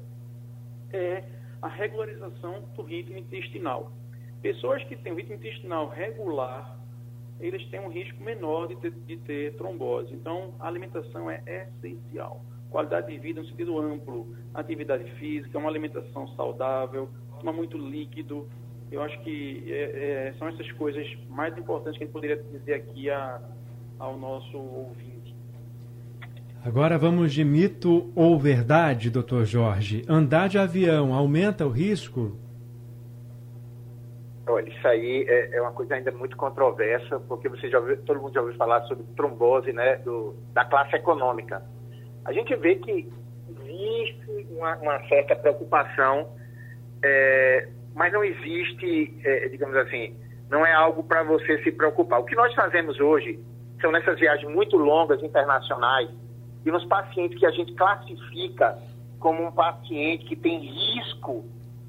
é 0.92 1.22
a 1.62 1.68
regularização 1.68 2.62
do 2.74 2.82
ritmo 2.82 3.18
intestinal. 3.18 3.92
Pessoas 4.42 4.82
que 4.84 4.96
têm 4.96 5.14
ritmo 5.14 5.34
intestinal 5.34 5.88
regular, 5.88 6.79
eles 7.40 7.66
têm 7.70 7.80
um 7.80 7.88
risco 7.88 8.22
menor 8.22 8.68
de 8.68 8.76
ter, 8.76 8.90
de 8.90 9.16
ter 9.18 9.54
trombose. 9.56 10.12
Então, 10.12 10.54
a 10.60 10.68
alimentação 10.68 11.30
é 11.30 11.42
essencial. 11.46 12.44
Qualidade 12.70 13.12
de 13.12 13.18
vida 13.18 13.40
no 13.40 13.48
sentido 13.48 13.78
amplo, 13.78 14.34
atividade 14.54 15.10
física, 15.12 15.58
uma 15.58 15.68
alimentação 15.68 16.28
saudável, 16.36 17.08
tomar 17.38 17.52
muito 17.52 17.76
líquido. 17.76 18.48
Eu 18.92 19.02
acho 19.02 19.18
que 19.22 19.64
é, 19.66 20.28
é, 20.28 20.34
são 20.38 20.48
essas 20.48 20.70
coisas 20.72 21.06
mais 21.28 21.56
importantes 21.56 21.98
que 21.98 22.04
a 22.04 22.06
gente 22.06 22.12
poderia 22.12 22.36
dizer 22.36 22.74
aqui 22.74 23.10
a, 23.10 23.40
ao 23.98 24.16
nosso 24.16 24.56
ouvinte. 24.56 25.34
Agora 26.62 26.98
vamos 26.98 27.32
de 27.32 27.42
mito 27.42 28.12
ou 28.14 28.38
verdade, 28.38 29.08
doutor 29.08 29.46
Jorge. 29.46 30.04
Andar 30.06 30.48
de 30.48 30.58
avião 30.58 31.14
aumenta 31.14 31.66
o 31.66 31.70
risco? 31.70 32.36
Olha, 34.50 34.68
isso 34.68 34.86
aí 34.86 35.24
é, 35.28 35.56
é, 35.56 35.62
uma 35.62 35.72
coisa 35.72 35.94
ainda 35.94 36.10
muito 36.10 36.36
controversa, 36.36 37.20
porque 37.20 37.48
você 37.48 37.68
já 37.70 37.78
ouviu, 37.78 37.96
todo 38.04 38.20
mundo 38.20 38.34
já 38.34 38.40
ouviu 38.40 38.56
falar 38.56 38.82
sobre 38.82 39.04
trombose 39.16 39.72
né, 39.72 39.96
do, 39.96 40.34
da 40.52 40.64
classe 40.64 40.96
econômica. 40.96 41.62
A 42.24 42.32
gente 42.32 42.54
vê 42.56 42.76
que 42.76 43.08
existe 43.48 44.46
uma, 44.50 44.76
uma 44.76 45.08
certa 45.08 45.36
preocupação, 45.36 46.28
é, 47.02 47.68
mas 47.94 48.12
não 48.12 48.24
existe, 48.24 49.18
é, 49.24 49.48
digamos 49.48 49.76
assim, 49.76 50.16
não 50.50 50.66
é 50.66 50.72
algo 50.72 51.04
para 51.04 51.22
você 51.22 51.62
se 51.62 51.70
preocupar. 51.72 52.20
O 52.20 52.24
que 52.24 52.34
nós 52.34 52.52
fazemos 52.54 52.98
hoje 52.98 53.38
são 53.80 53.92
nessas 53.92 54.18
viagens 54.18 54.52
muito 54.52 54.76
longas, 54.76 55.22
internacionais, 55.22 56.10
e 56.64 56.70
nos 56.70 56.84
pacientes 56.84 57.38
que 57.38 57.46
a 57.46 57.50
gente 57.50 57.72
classifica 57.74 58.76
como 59.18 59.46
um 59.46 59.52
paciente 59.52 60.24
que 60.26 60.36
tem 60.36 60.58
risco 60.58 61.44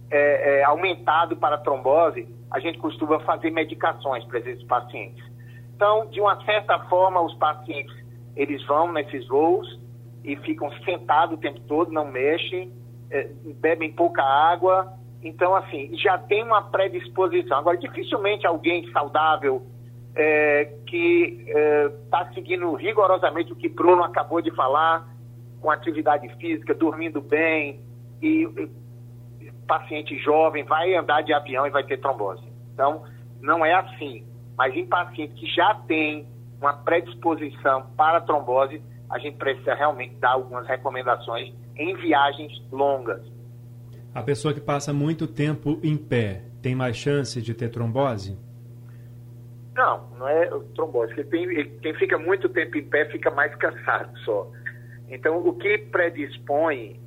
é, 0.09 0.59
é, 0.59 0.63
aumentado 0.63 1.35
para 1.37 1.57
trombose, 1.57 2.27
a 2.51 2.59
gente 2.59 2.77
costuma 2.77 3.19
fazer 3.21 3.49
medicações 3.51 4.23
para 4.25 4.39
esses 4.39 4.63
pacientes. 4.63 5.23
Então, 5.75 6.07
de 6.07 6.19
uma 6.19 6.43
certa 6.43 6.77
forma, 6.85 7.21
os 7.21 7.33
pacientes 7.35 7.95
eles 8.35 8.63
vão 8.65 8.91
nesses 8.91 9.27
voos 9.27 9.79
e 10.23 10.35
ficam 10.37 10.71
sentados 10.83 11.37
o 11.37 11.41
tempo 11.41 11.59
todo, 11.61 11.91
não 11.91 12.05
mexem, 12.05 12.71
é, 13.09 13.29
bebem 13.59 13.91
pouca 13.91 14.23
água. 14.23 14.93
Então, 15.23 15.55
assim, 15.55 15.95
já 15.97 16.17
tem 16.17 16.43
uma 16.43 16.61
predisposição. 16.61 17.57
Agora, 17.57 17.77
dificilmente 17.77 18.45
alguém 18.45 18.89
saudável 18.91 19.65
é, 20.15 20.65
que 20.87 21.45
está 22.05 22.21
é, 22.29 22.33
seguindo 22.33 22.73
rigorosamente 22.73 23.51
o 23.53 23.55
que 23.55 23.69
Bruno 23.69 24.03
acabou 24.03 24.41
de 24.41 24.51
falar, 24.51 25.07
com 25.59 25.69
atividade 25.69 26.27
física, 26.37 26.73
dormindo 26.73 27.21
bem, 27.21 27.79
e, 28.21 28.43
e 28.43 28.69
paciente 29.71 30.17
jovem 30.19 30.65
vai 30.65 30.93
andar 30.93 31.21
de 31.21 31.31
avião 31.31 31.65
e 31.65 31.69
vai 31.69 31.81
ter 31.85 31.97
trombose. 31.97 32.43
Então, 32.73 33.05
não 33.39 33.65
é 33.65 33.73
assim. 33.73 34.27
Mas 34.57 34.75
em 34.75 34.85
paciente 34.85 35.33
que 35.35 35.45
já 35.45 35.73
tem 35.87 36.27
uma 36.59 36.73
predisposição 36.73 37.87
para 37.95 38.19
trombose, 38.19 38.83
a 39.09 39.17
gente 39.17 39.37
precisa 39.37 39.73
realmente 39.73 40.15
dar 40.15 40.31
algumas 40.31 40.67
recomendações 40.67 41.53
em 41.77 41.95
viagens 41.95 42.51
longas. 42.69 43.21
A 44.13 44.21
pessoa 44.21 44.53
que 44.53 44.59
passa 44.59 44.91
muito 44.91 45.25
tempo 45.25 45.79
em 45.81 45.95
pé 45.95 46.43
tem 46.61 46.75
mais 46.75 46.97
chance 46.97 47.41
de 47.41 47.53
ter 47.53 47.69
trombose? 47.69 48.37
Não, 49.73 50.09
não 50.19 50.27
é 50.27 50.49
trombose. 50.75 51.15
Quem, 51.23 51.69
quem 51.79 51.93
fica 51.93 52.17
muito 52.17 52.49
tempo 52.49 52.77
em 52.77 52.83
pé 52.83 53.05
fica 53.05 53.31
mais 53.31 53.55
cansado 53.55 54.11
só. 54.25 54.51
Então, 55.07 55.37
o 55.37 55.53
que 55.53 55.77
predispõe 55.77 57.00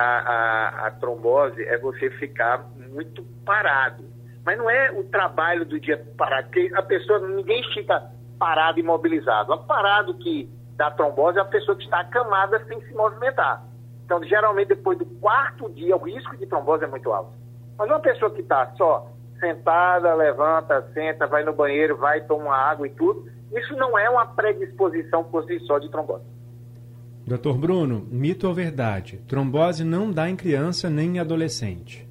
a, 0.00 0.18
a, 0.18 0.86
a, 0.86 0.90
trombose 0.92 1.62
é 1.62 1.76
você 1.78 2.10
ficar 2.12 2.64
muito 2.90 3.22
parado. 3.44 4.04
Mas 4.44 4.56
não 4.56 4.70
é 4.70 4.90
o 4.92 5.04
trabalho 5.04 5.66
do 5.66 5.78
dia 5.78 6.02
parado, 6.16 6.44
porque 6.44 6.70
a 6.74 6.82
pessoa, 6.82 7.18
ninguém 7.20 7.62
fica 7.74 8.10
parado 8.38 8.78
e 8.78 8.82
imobilizado. 8.82 9.52
O 9.52 9.58
parado 9.64 10.14
que 10.14 10.48
dá 10.76 10.90
trombose 10.90 11.38
é 11.38 11.42
a 11.42 11.44
pessoa 11.44 11.76
que 11.76 11.84
está 11.84 12.00
acamada 12.00 12.64
sem 12.64 12.80
se 12.80 12.94
movimentar. 12.94 13.62
Então, 14.04 14.24
geralmente, 14.24 14.68
depois 14.68 14.98
do 14.98 15.04
quarto 15.04 15.70
dia, 15.70 15.94
o 15.94 16.02
risco 16.02 16.34
de 16.36 16.46
trombose 16.46 16.84
é 16.84 16.86
muito 16.86 17.12
alto. 17.12 17.32
Mas 17.78 17.88
uma 17.88 18.00
pessoa 18.00 18.30
que 18.30 18.40
está 18.40 18.72
só 18.76 19.06
sentada, 19.38 20.14
levanta, 20.14 20.82
senta, 20.94 21.26
vai 21.26 21.44
no 21.44 21.52
banheiro, 21.52 21.96
vai, 21.96 22.22
toma 22.22 22.54
água 22.54 22.86
e 22.86 22.90
tudo. 22.90 23.30
Isso 23.52 23.76
não 23.76 23.98
é 23.98 24.08
uma 24.08 24.26
predisposição 24.26 25.24
por 25.24 25.44
si 25.44 25.60
só 25.60 25.78
de 25.78 25.90
trombose. 25.90 26.24
Doutor 27.30 27.56
Bruno, 27.56 28.08
mito 28.10 28.48
ou 28.48 28.52
verdade? 28.52 29.18
Trombose 29.18 29.84
não 29.84 30.10
dá 30.10 30.28
em 30.28 30.34
criança 30.34 30.90
nem 30.90 31.10
em 31.10 31.18
adolescente. 31.20 32.04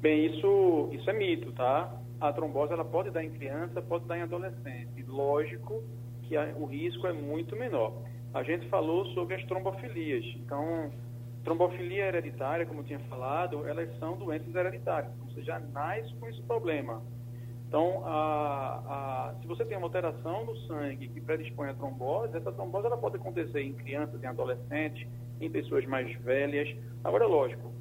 Bem, 0.00 0.26
isso, 0.26 0.88
isso 0.90 1.08
é 1.08 1.12
mito, 1.12 1.52
tá? 1.52 1.88
A 2.20 2.32
trombose 2.32 2.72
ela 2.72 2.84
pode 2.84 3.12
dar 3.12 3.22
em 3.22 3.30
criança, 3.30 3.80
pode 3.80 4.06
dar 4.06 4.18
em 4.18 4.22
adolescente. 4.22 5.04
Lógico 5.06 5.84
que 6.22 6.36
a, 6.36 6.52
o 6.58 6.64
risco 6.64 7.06
é 7.06 7.12
muito 7.12 7.54
menor. 7.54 8.02
A 8.34 8.42
gente 8.42 8.68
falou 8.68 9.06
sobre 9.14 9.36
as 9.36 9.44
trombofilias. 9.44 10.24
Então, 10.44 10.90
Trombofilia 11.44 12.06
hereditária, 12.06 12.66
como 12.66 12.80
eu 12.80 12.84
tinha 12.84 12.98
falado, 13.08 13.64
elas 13.68 13.96
são 14.00 14.16
doenças 14.16 14.52
hereditárias. 14.52 15.12
Você 15.26 15.44
já 15.44 15.60
nasce 15.60 16.12
com 16.16 16.28
esse 16.28 16.42
problema. 16.42 17.00
Então, 17.68 18.02
a, 18.04 18.89
tem 19.70 19.78
uma 19.78 19.86
alteração 19.86 20.44
no 20.44 20.56
sangue 20.66 21.08
que 21.08 21.20
predispõe 21.20 21.68
a 21.68 21.74
trombose, 21.74 22.36
essa 22.36 22.50
trombose 22.50 22.86
ela 22.86 22.98
pode 22.98 23.14
acontecer 23.14 23.60
em 23.60 23.72
crianças, 23.72 24.20
em 24.20 24.26
adolescentes, 24.26 25.06
em 25.40 25.48
pessoas 25.48 25.86
mais 25.86 26.12
velhas. 26.22 26.68
Agora, 27.04 27.24
lógico, 27.24 27.72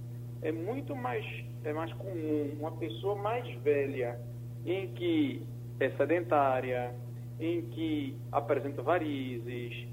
é 0.44 0.52
muito 0.52 0.96
mais, 0.96 1.26
é 1.64 1.74
mais 1.74 1.92
comum 1.94 2.56
uma 2.60 2.72
pessoa 2.74 3.16
mais 3.16 3.52
velha, 3.62 4.22
em 4.68 4.94
que 4.94 5.42
é 5.80 5.90
sedentária, 5.92 6.94
em 7.40 7.64
que 7.64 8.16
apresenta 8.32 8.84
varizes, 8.84 9.88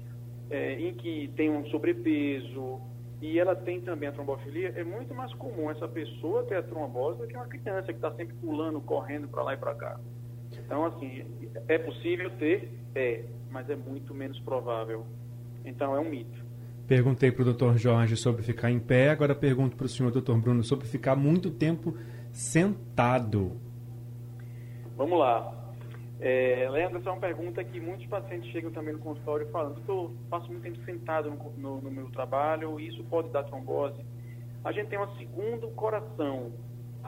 é, 0.51 0.73
em 0.73 0.93
que 0.93 1.33
tem 1.35 1.49
um 1.49 1.65
sobrepeso, 1.65 2.79
e 3.19 3.39
ela 3.39 3.55
tem 3.55 3.81
também 3.81 4.07
a 4.07 4.11
trombofilia, 4.11 4.71
é 4.75 4.83
muito 4.83 5.15
mais 5.15 5.33
comum 5.33 5.71
essa 5.71 5.87
pessoa 5.87 6.43
ter 6.43 6.57
a 6.57 6.63
trombose 6.63 7.17
do 7.17 7.27
que 7.27 7.35
uma 7.35 7.47
criança 7.47 7.87
que 7.87 7.93
está 7.93 8.11
sempre 8.11 8.35
pulando, 8.35 8.79
correndo 8.81 9.27
para 9.27 9.41
lá 9.41 9.55
e 9.55 9.57
para 9.57 9.73
cá. 9.73 9.99
Então, 10.67 10.85
assim, 10.85 11.23
é 11.69 11.77
possível 11.77 12.29
ter? 12.31 12.69
É, 12.93 13.23
mas 13.49 13.69
é 13.69 13.75
muito 13.77 14.13
menos 14.13 14.37
provável. 14.41 15.05
Então, 15.63 15.95
é 15.95 15.99
um 15.99 16.09
mito. 16.09 16.45
Perguntei 16.85 17.31
para 17.31 17.43
o 17.43 17.53
Dr. 17.53 17.77
Jorge 17.77 18.17
sobre 18.17 18.43
ficar 18.43 18.69
em 18.69 18.77
pé, 18.77 19.09
agora 19.09 19.33
pergunto 19.33 19.77
para 19.77 19.85
o 19.85 19.89
senhor, 19.89 20.11
Dr. 20.11 20.35
Bruno, 20.35 20.63
sobre 20.65 20.85
ficar 20.85 21.15
muito 21.15 21.49
tempo 21.49 21.97
sentado. 22.33 23.53
Vamos 24.97 25.17
lá. 25.17 25.53
É, 26.19 26.67
Leandro, 26.69 26.97
essa 26.97 27.09
é 27.09 27.11
uma 27.13 27.21
pergunta 27.21 27.63
que 27.63 27.79
muitos 27.79 28.05
pacientes 28.07 28.51
chegam 28.51 28.71
também 28.71 28.93
no 28.93 28.99
consultório 28.99 29.47
falando, 29.51 29.81
eu 29.87 30.13
passo 30.29 30.47
muito 30.47 30.63
tempo 30.63 30.83
sentado 30.83 31.29
no, 31.29 31.53
no, 31.57 31.81
no, 31.81 31.91
meu 31.91 32.09
trabalho, 32.09 32.77
isso 32.79 33.03
pode 33.05 33.29
dar 33.29 33.43
trombose. 33.43 34.03
A 34.65 34.71
gente 34.73 34.87
tem 34.87 34.99
um 34.99 35.15
segundo 35.17 35.69
coração, 35.69 36.51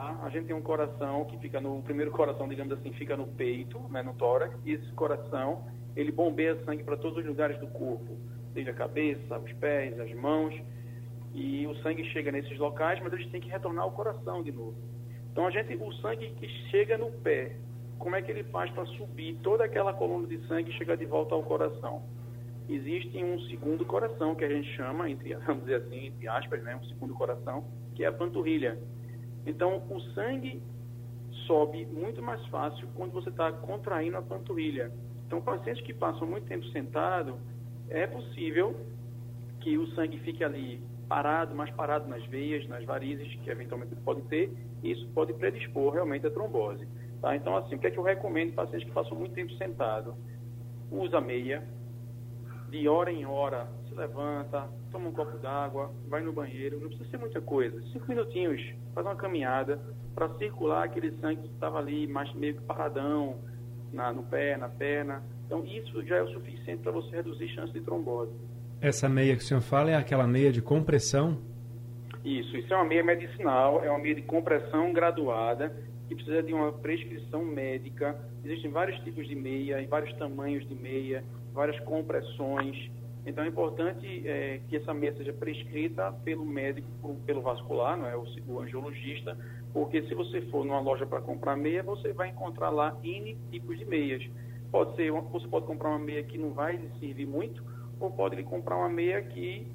tá? 0.00 0.18
A 0.22 0.30
gente 0.30 0.46
tem 0.46 0.56
um 0.56 0.62
coração 0.62 1.26
que 1.26 1.36
fica 1.38 1.60
no, 1.60 1.82
primeiro 1.82 2.10
coração, 2.10 2.48
digamos 2.48 2.72
assim, 2.72 2.90
fica 2.94 3.16
no 3.16 3.26
peito, 3.26 3.78
né, 3.90 4.02
no 4.02 4.14
tórax, 4.14 4.56
e 4.64 4.72
esse 4.72 4.90
coração, 4.92 5.66
ele 5.94 6.10
bombeia 6.10 6.56
sangue 6.64 6.82
para 6.82 6.96
todos 6.96 7.18
os 7.18 7.26
lugares 7.26 7.58
do 7.58 7.66
corpo, 7.66 8.16
desde 8.54 8.70
a 8.70 8.74
cabeça, 8.74 9.38
os 9.38 9.52
pés, 9.54 9.98
as 10.00 10.12
mãos, 10.14 10.54
e 11.34 11.66
o 11.66 11.74
sangue 11.82 12.04
chega 12.06 12.32
nesses 12.32 12.58
locais, 12.58 12.98
mas 13.02 13.12
gente 13.12 13.30
tem 13.30 13.40
que 13.40 13.50
retornar 13.50 13.84
ao 13.84 13.92
coração 13.92 14.42
de 14.42 14.50
novo. 14.50 14.74
Então, 15.30 15.46
a 15.46 15.50
gente, 15.50 15.76
o 15.76 15.92
sangue 15.94 16.30
que 16.40 16.48
chega 16.70 16.96
no 16.96 17.12
pé, 17.12 17.56
como 17.98 18.16
é 18.16 18.22
que 18.22 18.30
ele 18.30 18.42
faz 18.44 18.70
para 18.72 18.84
subir 18.86 19.38
toda 19.42 19.64
aquela 19.64 19.92
coluna 19.92 20.26
de 20.26 20.38
sangue 20.48 20.70
e 20.70 20.74
chegar 20.74 20.96
de 20.96 21.04
volta 21.04 21.34
ao 21.34 21.42
coração? 21.42 22.02
Existe 22.68 23.22
um 23.22 23.38
segundo 23.42 23.84
coração 23.84 24.34
que 24.34 24.44
a 24.44 24.48
gente 24.48 24.68
chama, 24.74 25.10
entre, 25.10 25.34
vamos 25.46 25.64
dizer 25.64 25.76
assim, 25.76 26.06
entre 26.06 26.26
aspas, 26.26 26.62
né, 26.62 26.74
um 26.74 26.84
segundo 26.84 27.14
coração, 27.14 27.64
que 27.94 28.02
é 28.02 28.08
a 28.08 28.12
panturrilha. 28.12 28.78
Então, 29.46 29.82
o 29.90 30.00
sangue 30.14 30.62
sobe 31.46 31.86
muito 31.86 32.22
mais 32.22 32.44
fácil 32.46 32.88
quando 32.94 33.12
você 33.12 33.28
está 33.28 33.50
contraindo 33.52 34.16
a 34.16 34.22
panturrilha. 34.22 34.92
Então, 35.26 35.40
pacientes 35.40 35.82
que 35.84 35.94
passam 35.94 36.26
muito 36.26 36.46
tempo 36.46 36.64
sentado, 36.66 37.36
é 37.88 38.06
possível 38.06 38.76
que 39.60 39.76
o 39.78 39.86
sangue 39.94 40.18
fique 40.20 40.42
ali 40.44 40.82
parado, 41.08 41.54
mais 41.54 41.70
parado 41.70 42.08
nas 42.08 42.24
veias, 42.26 42.66
nas 42.68 42.84
varizes, 42.84 43.34
que 43.42 43.50
eventualmente 43.50 43.94
pode 43.96 44.22
ter, 44.22 44.52
e 44.82 44.92
isso 44.92 45.08
pode 45.08 45.32
predispor 45.34 45.92
realmente 45.92 46.26
a 46.26 46.30
trombose. 46.30 46.86
Tá? 47.20 47.34
Então, 47.34 47.56
assim, 47.56 47.74
o 47.74 47.78
que 47.78 47.88
é 47.88 47.90
que 47.90 47.98
eu 47.98 48.02
recomendo 48.02 48.54
para 48.54 48.64
pacientes 48.64 48.88
que 48.88 48.94
passam 48.94 49.18
muito 49.18 49.34
tempo 49.34 49.52
sentado? 49.54 50.14
Usa 50.90 51.20
meia, 51.20 51.66
de 52.70 52.88
hora 52.88 53.10
em 53.10 53.26
hora, 53.26 53.68
levanta, 54.00 54.68
toma 54.90 55.08
um 55.08 55.12
copo 55.12 55.38
d'água, 55.38 55.90
vai 56.08 56.22
no 56.22 56.32
banheiro, 56.32 56.80
não 56.80 56.88
precisa 56.88 57.10
ser 57.10 57.18
muita 57.18 57.40
coisa. 57.40 57.80
Cinco 57.92 58.08
minutinhos, 58.08 58.60
faz 58.94 59.06
uma 59.06 59.16
caminhada 59.16 59.80
para 60.14 60.28
circular 60.38 60.84
aquele 60.84 61.12
sangue 61.20 61.42
que 61.42 61.54
estava 61.54 61.78
ali 61.78 62.06
mais 62.06 62.32
meio 62.34 62.54
que 62.54 62.62
paradão 62.62 63.36
na, 63.92 64.12
no 64.12 64.22
pé, 64.24 64.56
na 64.56 64.68
perna. 64.68 65.22
Então, 65.46 65.64
isso 65.64 66.04
já 66.04 66.16
é 66.16 66.22
o 66.22 66.28
suficiente 66.28 66.82
para 66.82 66.92
você 66.92 67.16
reduzir 67.16 67.48
chance 67.48 67.72
de 67.72 67.80
trombose. 67.80 68.32
Essa 68.80 69.08
meia 69.08 69.36
que 69.36 69.42
o 69.42 69.44
senhor 69.44 69.60
fala 69.60 69.90
é 69.90 69.94
aquela 69.94 70.26
meia 70.26 70.50
de 70.50 70.62
compressão? 70.62 71.38
Isso, 72.24 72.56
isso 72.56 72.72
é 72.72 72.76
uma 72.76 72.84
meia 72.84 73.02
medicinal, 73.02 73.82
é 73.84 73.90
uma 73.90 73.98
meia 73.98 74.14
de 74.14 74.22
compressão 74.22 74.92
graduada 74.92 75.74
que 76.08 76.14
precisa 76.14 76.42
de 76.42 76.52
uma 76.52 76.72
prescrição 76.72 77.44
médica. 77.44 78.18
Existem 78.44 78.70
vários 78.70 78.98
tipos 79.00 79.26
de 79.28 79.34
meia, 79.34 79.86
vários 79.88 80.12
tamanhos 80.18 80.66
de 80.68 80.74
meia, 80.74 81.24
várias 81.52 81.78
compressões. 81.80 82.90
Então 83.26 83.44
é 83.44 83.48
importante 83.48 84.26
é, 84.26 84.60
que 84.68 84.76
essa 84.76 84.94
meia 84.94 85.14
seja 85.14 85.32
prescrita 85.32 86.12
pelo 86.24 86.44
médico, 86.44 87.16
pelo 87.26 87.42
vascular, 87.42 87.96
não 87.96 88.06
é, 88.06 88.16
o, 88.16 88.24
o 88.48 88.60
angiologista, 88.60 89.36
porque 89.72 90.02
se 90.02 90.14
você 90.14 90.40
for 90.42 90.64
numa 90.64 90.80
loja 90.80 91.06
para 91.06 91.20
comprar 91.20 91.56
meia, 91.56 91.82
você 91.82 92.12
vai 92.12 92.28
encontrar 92.28 92.70
lá 92.70 92.96
N 93.02 93.36
tipos 93.50 93.78
de 93.78 93.84
meias. 93.84 94.26
Pode 94.70 94.96
ser, 94.96 95.10
você 95.10 95.46
pode 95.48 95.66
comprar 95.66 95.90
uma 95.90 95.98
meia 95.98 96.22
que 96.22 96.38
não 96.38 96.52
vai 96.52 96.80
servir 96.98 97.26
muito, 97.26 97.62
ou 97.98 98.10
pode 98.10 98.42
comprar 98.44 98.76
uma 98.76 98.88
meia 98.88 99.20
que 99.22 99.66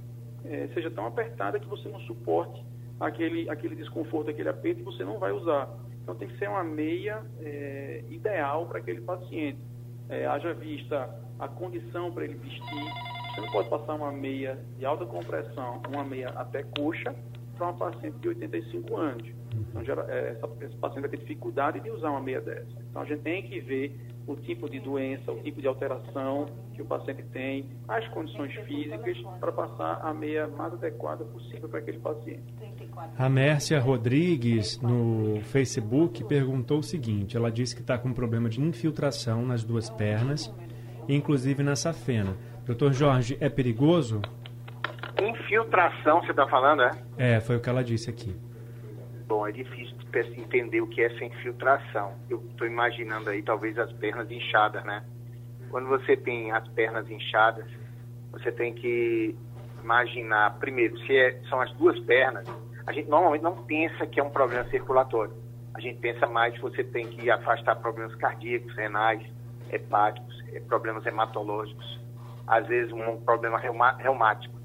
é, 0.46 0.68
seja 0.74 0.90
tão 0.90 1.06
apertada 1.06 1.60
que 1.60 1.68
você 1.68 1.88
não 1.90 2.00
suporte 2.02 2.64
aquele, 3.00 3.50
aquele 3.50 3.76
desconforto, 3.76 4.30
aquele 4.30 4.50
aperto 4.50 4.82
e 4.82 4.84
você 4.84 5.04
não 5.04 5.20
vai 5.20 5.32
usar. 5.32 5.70
Então 6.02 6.16
tem 6.16 6.28
que 6.28 6.38
ser 6.38 6.50
uma 6.50 6.64
meia 6.64 7.24
é, 7.40 8.04
ideal 8.10 8.66
para 8.68 8.80
aquele 8.80 9.02
paciente. 9.02 9.60
É, 10.10 10.26
haja 10.26 10.54
vista 10.54 11.10
a 11.40 11.48
condição 11.48 12.12
para 12.12 12.26
ele 12.26 12.36
vestir. 12.36 13.15
Você 13.36 13.42
não 13.42 13.52
pode 13.52 13.70
passar 13.70 13.96
uma 13.96 14.14
meia 14.14 14.58
de 14.78 14.86
alta 14.86 15.06
compressão, 15.06 15.82
uma 15.94 16.06
meia 16.06 16.30
até 16.30 16.64
coxa, 16.64 17.14
para 17.58 17.68
uma 17.68 17.74
paciente 17.74 18.18
de 18.20 18.30
85 18.30 18.96
anos. 18.96 19.28
Então, 19.54 19.84
gera, 19.84 20.06
é, 20.10 20.32
essa, 20.32 20.50
esse 20.64 20.76
paciente 20.78 21.02
vai 21.02 21.10
ter 21.10 21.18
dificuldade 21.18 21.82
de 21.82 21.90
usar 21.90 22.12
uma 22.12 22.22
meia 22.22 22.40
dessa. 22.40 22.72
Então, 22.90 23.02
a 23.02 23.06
gente 23.06 23.24
tem 23.24 23.44
que 23.44 23.60
ver 23.60 24.00
o 24.26 24.38
tipo 24.38 24.70
de 24.70 24.80
doença, 24.80 25.34
o 25.34 25.44
tipo 25.44 25.62
de 25.62 25.68
alteração 25.68 26.46
que 26.74 26.82
o 26.82 26.86
paciente 26.86 27.24
tem, 27.34 27.66
as 27.90 28.08
condições 28.08 28.54
físicas, 28.66 29.18
para 29.40 29.52
passar 29.52 30.00
a 30.02 30.14
meia 30.14 30.48
mais 30.48 30.74
adequada 30.74 31.26
possível 31.26 31.68
para 31.68 31.80
aquele 31.80 32.00
paciente. 32.00 32.54
A 33.18 33.28
Mércia 33.28 33.82
Rodrigues, 33.82 34.80
no 34.80 35.42
Facebook, 35.42 36.24
perguntou 36.24 36.80
o 36.80 36.84
seguinte: 36.84 37.36
ela 37.36 37.52
disse 37.52 37.76
que 37.76 37.82
está 37.82 37.98
com 37.98 38.14
problema 38.14 38.48
de 38.48 38.62
infiltração 38.62 39.46
nas 39.46 39.62
duas 39.62 39.90
pernas, 39.90 40.54
inclusive 41.10 41.62
na 41.62 41.76
safena. 41.76 42.36
Doutor 42.66 42.94
Jorge, 42.94 43.38
é 43.40 43.48
perigoso? 43.48 44.22
Infiltração, 45.22 46.22
você 46.22 46.32
está 46.32 46.48
falando, 46.48 46.82
é? 46.82 46.92
É, 47.18 47.40
foi 47.40 47.56
o 47.58 47.60
que 47.60 47.70
ela 47.70 47.84
disse 47.84 48.10
aqui. 48.10 48.36
Bom, 49.28 49.48
é 49.48 49.52
difícil 49.52 49.96
entender 50.38 50.82
o 50.82 50.88
que 50.88 51.02
é 51.02 51.06
essa 51.06 51.24
infiltração. 51.24 52.14
Eu 52.30 52.44
estou 52.50 52.66
imaginando 52.66 53.30
aí 53.30 53.44
talvez 53.44 53.78
as 53.78 53.92
pernas 53.94 54.32
inchadas, 54.32 54.84
né? 54.86 55.04
Quando 55.70 55.88
você 55.88 56.16
tem 56.16 56.52
as 56.52 56.68
pernas 56.70 57.10
inchadas, 57.10 57.66
você 58.32 58.52
tem 58.52 58.74
que 58.74 59.36
imaginar, 59.84 60.58
primeiro, 60.58 60.98
se 61.00 61.16
é, 61.16 61.40
são 61.50 61.62
as 61.62 61.72
duas 61.74 62.00
pernas, 62.02 62.48
a 62.88 62.94
gente 62.94 63.10
normalmente 63.10 63.42
não 63.42 63.64
pensa 63.64 64.06
que 64.06 64.20
é 64.20 64.24
um 64.24 64.30
problema 64.30 64.64
circulatório. 64.70 65.34
A 65.74 65.80
gente 65.82 66.00
pensa 66.00 66.28
mais 66.28 66.54
que 66.54 66.62
você 66.62 66.84
tem 66.84 67.08
que 67.08 67.30
afastar 67.30 67.76
problemas 67.76 68.16
cardíacos, 68.16 68.74
renais, 68.76 69.22
hepáticos, 69.72 70.44
eh, 70.54 70.62
problemas 70.62 71.06
hematológicos, 71.06 72.00
às 72.48 72.68
vezes 72.68 72.92
um 72.92 73.22
problema 73.22 73.60
reumático. 73.98 74.56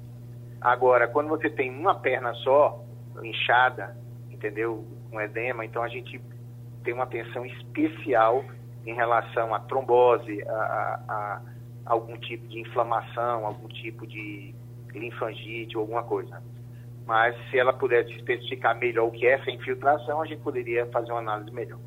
Agora, 0.59 1.07
quando 1.07 1.29
você 1.29 1.49
tem 1.49 1.71
uma 1.71 1.95
perna 1.95 2.33
só, 2.35 2.83
inchada, 3.23 3.97
entendeu? 4.29 4.85
Com 5.09 5.19
edema, 5.19 5.65
então 5.65 5.83
a 5.83 5.87
gente 5.87 6.21
tem 6.83 6.93
uma 6.93 7.03
atenção 7.03 7.45
especial 7.45 8.43
em 8.85 8.93
relação 8.93 9.53
à 9.53 9.59
trombose, 9.59 10.41
a, 10.47 10.53
a, 10.53 11.01
a 11.07 11.41
algum 11.85 12.17
tipo 12.17 12.47
de 12.47 12.59
inflamação, 12.59 13.45
algum 13.45 13.67
tipo 13.67 14.07
de 14.07 14.53
linfangite 14.93 15.75
ou 15.77 15.81
alguma 15.81 16.03
coisa. 16.03 16.41
Mas 17.05 17.35
se 17.49 17.57
ela 17.57 17.73
pudesse 17.73 18.11
especificar 18.13 18.77
melhor 18.77 19.07
o 19.07 19.11
que 19.11 19.25
é 19.25 19.31
essa 19.31 19.51
infiltração, 19.51 20.21
a 20.21 20.25
gente 20.25 20.41
poderia 20.41 20.85
fazer 20.87 21.11
uma 21.11 21.19
análise 21.19 21.51
melhor. 21.51 21.79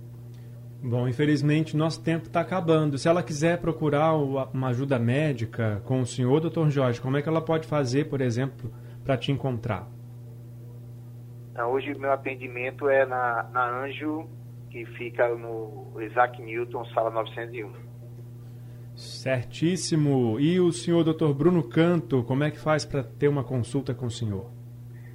Bom, 0.87 1.09
infelizmente 1.09 1.75
nosso 1.75 2.05
tempo 2.05 2.27
está 2.27 2.41
acabando. 2.41 2.99
Se 2.99 3.09
ela 3.09 3.23
quiser 3.23 3.59
procurar 3.59 4.13
uma 4.13 4.69
ajuda 4.69 4.99
médica 4.99 5.81
com 5.87 6.03
o 6.03 6.07
senhor, 6.07 6.41
doutor 6.41 6.69
Jorge, 6.69 7.01
como 7.01 7.17
é 7.17 7.23
que 7.23 7.29
ela 7.29 7.41
pode 7.41 7.67
fazer, 7.67 8.11
por 8.11 8.21
exemplo, 8.21 8.71
para 9.03 9.17
te 9.17 9.33
encontrar? 9.33 9.89
Então, 11.51 11.73
hoje 11.73 11.91
o 11.91 11.99
meu 11.99 12.13
atendimento 12.13 12.87
é 12.87 13.07
na, 13.07 13.45
na 13.45 13.83
Anjo, 13.83 14.29
que 14.69 14.85
fica 14.85 15.27
no 15.35 15.99
Isaac 16.03 16.43
Newton, 16.43 16.85
sala 16.93 17.11
901. 17.11 17.73
Certíssimo. 18.95 20.39
E 20.39 20.61
o 20.61 20.71
senhor 20.71 21.03
doutor 21.03 21.33
Bruno 21.33 21.63
Canto, 21.67 22.23
como 22.25 22.45
é 22.45 22.51
que 22.51 22.59
faz 22.59 22.85
para 22.85 23.03
ter 23.03 23.29
uma 23.29 23.43
consulta 23.43 23.95
com 23.95 24.05
o 24.05 24.11
senhor? 24.11 24.51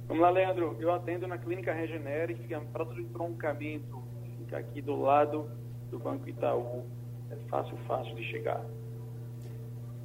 Vamos 0.08 0.20
lá, 0.20 0.30
Leandro. 0.30 0.76
Eu 0.80 0.92
atendo 0.92 1.28
na 1.28 1.38
Clínica 1.38 1.72
Regenere, 1.72 2.34
que 2.34 2.42
fica 2.42 2.58
no 2.58 2.66
prato 2.66 2.92
de 2.92 3.04
troncamento, 3.04 4.02
fica 4.36 4.58
aqui 4.58 4.82
do 4.82 4.96
lado 4.96 5.59
do 5.90 5.98
Banco 5.98 6.28
Itaú. 6.28 6.84
É 7.30 7.36
fácil, 7.48 7.76
fácil 7.86 8.14
de 8.14 8.24
chegar. 8.24 8.64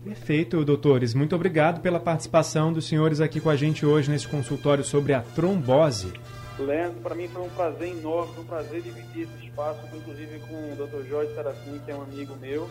Perfeito, 0.03 0.63
doutores. 0.63 1.15
Muito 1.15 1.35
obrigado 1.35 1.81
pela 1.81 1.99
participação 1.99 2.71
dos 2.71 2.87
senhores 2.87 3.19
aqui 3.19 3.41
com 3.41 3.49
a 3.49 3.55
gente 3.55 3.85
hoje 3.85 4.11
nesse 4.11 4.27
consultório 4.27 4.83
sobre 4.83 5.13
a 5.13 5.21
trombose. 5.21 6.13
Leandro, 6.59 6.99
para 7.01 7.15
mim 7.15 7.27
foi 7.27 7.41
um 7.41 7.49
prazer 7.49 7.89
enorme, 7.89 8.33
foi 8.33 8.43
um 8.43 8.47
prazer 8.47 8.81
dividir 8.81 9.23
esse 9.23 9.47
espaço, 9.47 9.79
inclusive 9.93 10.39
com 10.39 10.55
o 10.55 10.75
Dr. 10.75 11.09
Jorge 11.09 11.33
Serafim, 11.33 11.79
que 11.83 11.91
é 11.91 11.95
um 11.95 12.03
amigo 12.03 12.35
meu. 12.37 12.69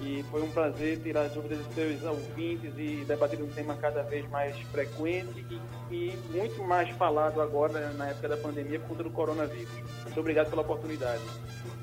E 0.00 0.24
foi 0.30 0.42
um 0.42 0.50
prazer 0.50 0.98
tirar 1.02 1.22
as 1.22 1.32
dúvidas 1.32 1.58
dos 1.58 1.74
seus 1.74 2.02
ouvintes 2.04 2.72
e 2.78 3.04
debater 3.06 3.42
um 3.42 3.48
tema 3.48 3.74
cada 3.74 4.02
vez 4.02 4.26
mais 4.30 4.56
frequente 4.72 5.44
e, 5.90 5.94
e 5.94 6.18
muito 6.30 6.62
mais 6.64 6.88
falado 6.96 7.40
agora 7.40 7.90
na 7.90 8.08
época 8.08 8.28
da 8.28 8.36
pandemia 8.36 8.80
por 8.80 8.88
conta 8.88 9.02
do 9.02 9.10
coronavírus. 9.10 9.68
Muito 10.04 10.20
obrigado 10.20 10.48
pela 10.48 10.62
oportunidade. 10.62 11.20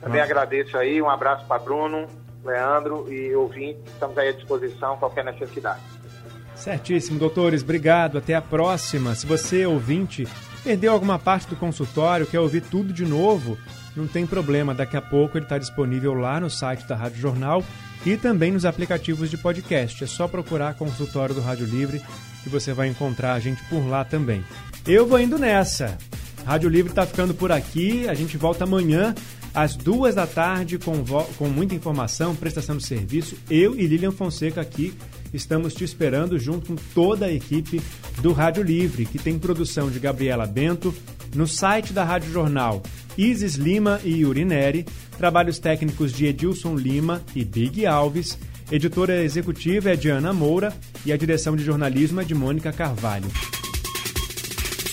Também 0.01 0.21
agradeço 0.21 0.77
aí, 0.77 1.01
um 1.01 1.09
abraço 1.09 1.45
para 1.45 1.59
Bruno, 1.59 2.07
Leandro 2.43 3.11
e 3.11 3.35
ouvinte, 3.35 3.79
estamos 3.87 4.17
aí 4.17 4.29
à 4.29 4.31
disposição, 4.31 4.97
qualquer 4.97 5.25
necessidade. 5.25 5.81
Certíssimo, 6.55 7.19
doutores, 7.19 7.61
obrigado, 7.61 8.17
até 8.17 8.33
a 8.33 8.41
próxima. 8.41 9.13
Se 9.15 9.27
você, 9.27 9.65
ouvinte, 9.65 10.27
perdeu 10.63 10.91
alguma 10.91 11.19
parte 11.19 11.47
do 11.47 11.55
consultório, 11.55 12.25
quer 12.25 12.39
ouvir 12.39 12.61
tudo 12.61 12.93
de 12.93 13.05
novo, 13.05 13.57
não 13.95 14.07
tem 14.07 14.25
problema, 14.25 14.73
daqui 14.73 14.95
a 14.95 15.01
pouco 15.01 15.37
ele 15.37 15.45
está 15.45 15.57
disponível 15.57 16.13
lá 16.13 16.39
no 16.39 16.49
site 16.49 16.87
da 16.87 16.95
Rádio 16.95 17.19
Jornal 17.19 17.63
e 18.05 18.15
também 18.15 18.51
nos 18.51 18.65
aplicativos 18.65 19.29
de 19.29 19.37
podcast. 19.37 20.03
É 20.03 20.07
só 20.07 20.27
procurar 20.27 20.75
consultório 20.75 21.35
do 21.35 21.41
Rádio 21.41 21.65
Livre 21.65 22.01
que 22.43 22.49
você 22.49 22.73
vai 22.73 22.87
encontrar 22.87 23.33
a 23.33 23.39
gente 23.39 23.61
por 23.65 23.85
lá 23.87 24.05
também. 24.05 24.43
Eu 24.85 25.05
vou 25.05 25.19
indo 25.19 25.37
nessa. 25.37 25.97
Rádio 26.45 26.69
Livre 26.69 26.91
está 26.91 27.05
ficando 27.05 27.33
por 27.33 27.51
aqui, 27.51 28.07
a 28.07 28.13
gente 28.13 28.37
volta 28.37 28.63
amanhã 28.63 29.13
às 29.57 29.75
duas 29.75 30.13
da 30.13 30.27
tarde 30.27 30.77
com, 30.77 31.03
com 31.35 31.49
muita 31.49 31.73
informação, 31.73 32.35
prestação 32.35 32.77
de 32.77 32.85
serviço. 32.85 33.35
Eu 33.49 33.75
e 33.75 33.87
Lilian 33.87 34.11
Fonseca 34.11 34.61
aqui 34.61 34.93
estamos 35.33 35.73
te 35.73 35.83
esperando 35.83 36.37
junto 36.37 36.67
com 36.67 36.75
toda 36.93 37.25
a 37.25 37.33
equipe 37.33 37.81
do 38.21 38.33
Rádio 38.33 38.61
Livre, 38.61 39.07
que 39.07 39.17
tem 39.17 39.39
produção 39.39 39.89
de 39.89 39.97
Gabriela 39.99 40.45
Bento, 40.45 40.93
no 41.33 41.47
site 41.47 41.91
da 41.91 42.03
Rádio 42.03 42.31
Jornal, 42.31 42.83
Isis 43.17 43.55
Lima 43.55 43.99
e 44.03 44.23
Urineri, 44.23 44.85
trabalhos 45.17 45.57
técnicos 45.57 46.13
de 46.13 46.27
Edilson 46.27 46.75
Lima 46.75 47.23
e 47.35 47.43
Big 47.43 47.83
Alves, 47.83 48.37
editora 48.71 49.23
executiva 49.23 49.89
é 49.89 49.95
Diana 49.95 50.31
Moura 50.31 50.71
e 51.03 51.11
a 51.11 51.17
direção 51.17 51.55
de 51.55 51.63
jornalismo 51.63 52.21
é 52.21 52.23
de 52.23 52.35
Mônica 52.35 52.71
Carvalho. 52.71 53.27